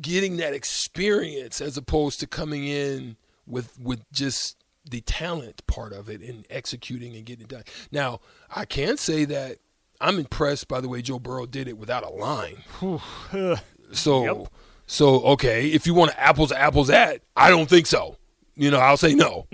getting 0.00 0.36
that 0.36 0.54
experience 0.54 1.60
as 1.60 1.76
opposed 1.76 2.20
to 2.20 2.26
coming 2.26 2.66
in 2.66 3.16
with 3.46 3.78
with 3.80 4.00
just 4.12 4.56
the 4.88 5.00
talent 5.02 5.66
part 5.66 5.92
of 5.92 6.08
it 6.08 6.20
and 6.20 6.46
executing 6.50 7.14
and 7.14 7.24
getting 7.24 7.44
it 7.44 7.48
done. 7.48 7.64
Now, 7.92 8.20
I 8.54 8.64
can 8.64 8.96
say 8.96 9.24
that 9.26 9.58
I'm 10.00 10.18
impressed 10.18 10.68
by 10.68 10.80
the 10.80 10.88
way 10.88 11.02
Joe 11.02 11.18
Burrow 11.18 11.46
did 11.46 11.68
it 11.68 11.76
without 11.76 12.02
a 12.04 12.08
line. 12.08 12.62
so, 13.92 14.24
Yep. 14.24 14.52
so 14.86 15.20
okay, 15.24 15.68
if 15.68 15.86
you 15.86 15.94
want 15.94 16.12
to 16.12 16.20
apples 16.20 16.48
to 16.50 16.58
apples 16.58 16.88
at, 16.90 17.20
I 17.36 17.50
don't 17.50 17.68
think 17.68 17.86
so. 17.86 18.16
You 18.60 18.70
know, 18.70 18.78
I'll 18.78 18.98
say 18.98 19.14
no, 19.14 19.46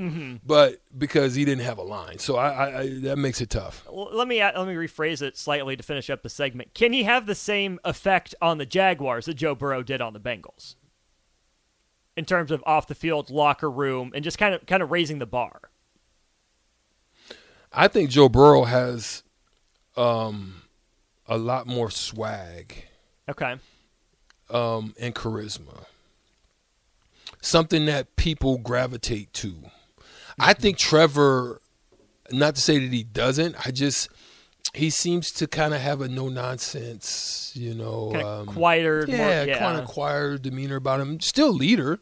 but 0.44 0.82
because 0.98 1.36
he 1.36 1.44
didn't 1.44 1.62
have 1.64 1.78
a 1.78 1.82
line, 1.82 2.18
so 2.18 2.34
I, 2.36 2.48
I, 2.48 2.80
I 2.80 2.88
that 3.02 3.16
makes 3.18 3.40
it 3.40 3.50
tough. 3.50 3.84
Well, 3.88 4.08
let 4.12 4.26
me 4.26 4.42
let 4.42 4.66
me 4.66 4.74
rephrase 4.74 5.22
it 5.22 5.36
slightly 5.36 5.76
to 5.76 5.82
finish 5.84 6.10
up 6.10 6.24
the 6.24 6.28
segment. 6.28 6.74
Can 6.74 6.92
he 6.92 7.04
have 7.04 7.26
the 7.26 7.36
same 7.36 7.78
effect 7.84 8.34
on 8.42 8.58
the 8.58 8.66
Jaguars 8.66 9.26
that 9.26 9.34
Joe 9.34 9.54
Burrow 9.54 9.84
did 9.84 10.00
on 10.00 10.12
the 10.12 10.18
Bengals? 10.18 10.74
In 12.16 12.24
terms 12.24 12.50
of 12.50 12.64
off 12.66 12.88
the 12.88 12.96
field 12.96 13.30
locker 13.30 13.70
room 13.70 14.10
and 14.12 14.24
just 14.24 14.38
kind 14.38 14.54
of 14.56 14.66
kind 14.66 14.82
of 14.82 14.90
raising 14.90 15.20
the 15.20 15.26
bar. 15.26 15.60
I 17.72 17.86
think 17.86 18.10
Joe 18.10 18.28
Burrow 18.28 18.64
has 18.64 19.22
um, 19.96 20.62
a 21.28 21.38
lot 21.38 21.68
more 21.68 21.90
swag 21.90 22.74
Okay. 23.28 23.56
um, 24.50 24.94
and 24.98 25.14
charisma. 25.14 25.84
Something 27.46 27.86
that 27.86 28.16
people 28.16 28.58
gravitate 28.58 29.32
to. 29.34 29.54
I 30.38 30.52
think 30.52 30.78
Trevor, 30.78 31.60
not 32.32 32.56
to 32.56 32.60
say 32.60 32.80
that 32.80 32.92
he 32.92 33.04
doesn't, 33.04 33.54
I 33.64 33.70
just 33.70 34.08
he 34.74 34.90
seems 34.90 35.30
to 35.32 35.46
kind 35.46 35.72
of 35.72 35.80
have 35.80 36.00
a 36.00 36.08
no 36.08 36.28
nonsense, 36.28 37.52
you 37.54 37.72
know, 37.72 38.12
um, 38.14 38.46
quieter. 38.46 39.04
yeah, 39.08 39.44
yeah. 39.44 39.58
kind 39.58 39.78
of 39.78 39.86
quieter 39.86 40.38
demeanor 40.38 40.76
about 40.76 41.00
him. 41.00 41.20
Still 41.20 41.52
leader, 41.52 42.00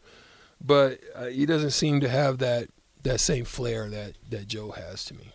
but 0.61 1.01
uh, 1.15 1.27
he 1.27 1.45
doesn't 1.47 1.71
seem 1.73 2.01
to 2.01 2.09
have 2.09 2.39
that 2.39 2.69
that 3.03 3.21
same 3.21 3.45
flair 3.45 3.91
that 3.91 4.15
that 4.31 4.49
Joe 4.49 4.71
has 4.71 5.05
to 5.05 5.15
me. 5.15 5.33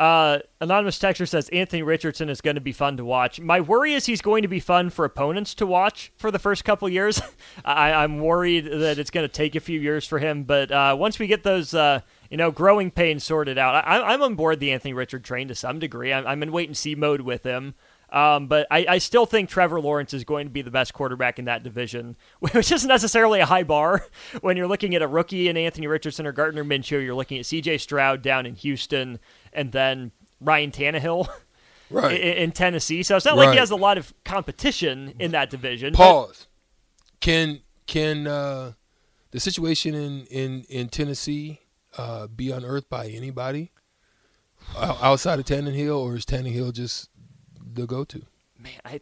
Uh, 0.00 0.38
anonymous 0.62 0.98
texter 0.98 1.28
says 1.28 1.50
Anthony 1.50 1.82
Richardson 1.82 2.30
is 2.30 2.40
going 2.40 2.54
to 2.54 2.60
be 2.62 2.72
fun 2.72 2.96
to 2.96 3.04
watch. 3.04 3.38
My 3.38 3.60
worry 3.60 3.92
is 3.92 4.06
he's 4.06 4.22
going 4.22 4.40
to 4.40 4.48
be 4.48 4.58
fun 4.58 4.88
for 4.88 5.04
opponents 5.04 5.54
to 5.56 5.66
watch 5.66 6.10
for 6.16 6.30
the 6.30 6.38
first 6.38 6.64
couple 6.64 6.88
years. 6.88 7.20
I, 7.66 7.92
I'm 7.92 8.20
worried 8.20 8.64
that 8.64 8.98
it's 8.98 9.10
going 9.10 9.28
to 9.28 9.32
take 9.32 9.56
a 9.56 9.60
few 9.60 9.78
years 9.78 10.06
for 10.06 10.18
him, 10.18 10.44
but 10.44 10.72
uh, 10.72 10.96
once 10.98 11.18
we 11.18 11.26
get 11.26 11.42
those, 11.42 11.74
uh, 11.74 12.00
you 12.30 12.38
know, 12.38 12.50
growing 12.50 12.90
pains 12.90 13.24
sorted 13.24 13.58
out, 13.58 13.74
I, 13.86 14.00
I'm 14.00 14.22
on 14.22 14.36
board 14.36 14.58
the 14.58 14.72
Anthony 14.72 14.94
Richard 14.94 15.22
train 15.22 15.48
to 15.48 15.54
some 15.54 15.78
degree. 15.78 16.14
I'm, 16.14 16.26
I'm 16.26 16.42
in 16.42 16.50
wait 16.50 16.70
and 16.70 16.76
see 16.76 16.94
mode 16.94 17.20
with 17.20 17.44
him. 17.44 17.74
Um, 18.12 18.48
but 18.48 18.66
I, 18.70 18.86
I 18.88 18.98
still 18.98 19.24
think 19.26 19.48
Trevor 19.48 19.80
Lawrence 19.80 20.12
is 20.12 20.24
going 20.24 20.46
to 20.46 20.50
be 20.50 20.62
the 20.62 20.70
best 20.70 20.92
quarterback 20.94 21.38
in 21.38 21.44
that 21.44 21.62
division, 21.62 22.16
which 22.40 22.72
isn't 22.72 22.88
necessarily 22.88 23.40
a 23.40 23.46
high 23.46 23.62
bar. 23.62 24.06
When 24.40 24.56
you're 24.56 24.66
looking 24.66 24.94
at 24.94 25.02
a 25.02 25.06
rookie 25.06 25.48
in 25.48 25.56
Anthony 25.56 25.86
Richardson 25.86 26.26
or 26.26 26.32
Gardner 26.32 26.64
Minshew, 26.64 27.04
you're 27.04 27.14
looking 27.14 27.38
at 27.38 27.46
C.J. 27.46 27.78
Stroud 27.78 28.22
down 28.22 28.46
in 28.46 28.54
Houston, 28.54 29.18
and 29.52 29.72
then 29.72 30.12
Ryan 30.40 30.70
Tannehill 30.70 31.28
Right. 31.90 32.12
in, 32.20 32.36
in 32.36 32.52
Tennessee. 32.52 33.02
So 33.02 33.16
it's 33.16 33.24
not 33.26 33.36
like 33.36 33.50
he 33.52 33.58
has 33.58 33.70
a 33.72 33.76
lot 33.76 33.98
of 33.98 34.14
competition 34.24 35.14
in 35.18 35.32
that 35.32 35.50
division. 35.50 35.92
but- 35.92 35.98
Pause. 35.98 36.46
Can 37.20 37.60
can 37.86 38.26
uh, 38.26 38.72
the 39.32 39.40
situation 39.40 39.94
in 39.94 40.24
in 40.26 40.64
in 40.70 40.88
Tennessee 40.88 41.60
uh, 41.98 42.28
be 42.28 42.50
unearthed 42.50 42.88
by 42.88 43.08
anybody 43.08 43.72
outside 44.78 45.38
of 45.38 45.44
Tannehill, 45.44 45.98
or 45.98 46.16
is 46.16 46.24
Tannehill 46.24 46.72
just 46.72 47.10
the 47.74 47.86
go-to? 47.86 48.22
man, 48.58 48.72
I, 48.84 49.00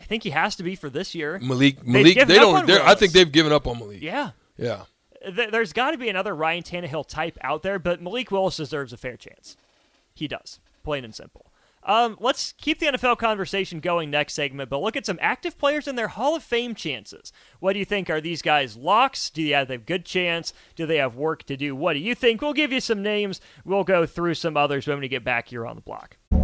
I 0.00 0.04
think 0.04 0.22
he 0.22 0.30
has 0.30 0.56
to 0.56 0.62
be 0.62 0.74
for 0.74 0.90
this 0.90 1.14
year. 1.14 1.38
Malik 1.38 1.86
Malik, 1.86 2.14
they 2.26 2.34
don't. 2.36 2.66
they're- 2.66 2.82
I 2.82 2.94
think 2.94 3.12
they've 3.12 3.30
given 3.30 3.52
up 3.52 3.66
on 3.66 3.78
Malik. 3.78 4.02
Yeah. 4.02 4.30
Yeah. 4.56 4.82
Th- 5.24 5.50
There's 5.50 5.72
got 5.72 5.92
to 5.92 5.98
be 5.98 6.08
another 6.08 6.34
Ryan 6.34 6.62
Tannehill 6.62 7.06
type 7.06 7.38
out 7.42 7.62
there, 7.62 7.78
but 7.78 8.00
Malik 8.02 8.30
Willis 8.30 8.56
deserves 8.56 8.92
a 8.92 8.96
fair 8.96 9.16
chance. 9.16 9.56
He 10.14 10.28
does, 10.28 10.60
plain 10.82 11.04
and 11.04 11.14
simple. 11.14 11.46
Um, 11.84 12.18
let's 12.20 12.52
keep 12.58 12.80
the 12.80 12.86
NFL 12.86 13.16
conversation 13.18 13.80
going 13.80 14.10
next 14.10 14.34
segment, 14.34 14.68
but 14.68 14.82
look 14.82 14.96
at 14.96 15.06
some 15.06 15.18
active 15.22 15.56
players 15.56 15.88
and 15.88 15.96
their 15.96 16.08
Hall 16.08 16.36
of 16.36 16.42
Fame 16.42 16.74
chances. 16.74 17.32
What 17.60 17.72
do 17.72 17.78
you 17.78 17.84
think? 17.84 18.10
Are 18.10 18.20
these 18.20 18.42
guys 18.42 18.76
locks? 18.76 19.30
Do 19.30 19.42
they 19.44 19.50
have 19.50 19.70
a 19.70 19.78
good 19.78 20.04
chance? 20.04 20.52
Do 20.76 20.84
they 20.86 20.96
have 20.96 21.14
work 21.14 21.44
to 21.44 21.56
do? 21.56 21.74
What 21.74 21.94
do 21.94 22.00
you 22.00 22.14
think? 22.14 22.42
We'll 22.42 22.52
give 22.52 22.72
you 22.72 22.80
some 22.80 23.02
names. 23.02 23.40
We'll 23.64 23.84
go 23.84 24.04
through 24.06 24.34
some 24.34 24.56
others 24.56 24.86
when 24.86 25.00
we 25.00 25.08
get 25.08 25.24
back 25.24 25.48
here 25.48 25.66
on 25.66 25.76
the 25.76 25.82
block. 25.82 26.16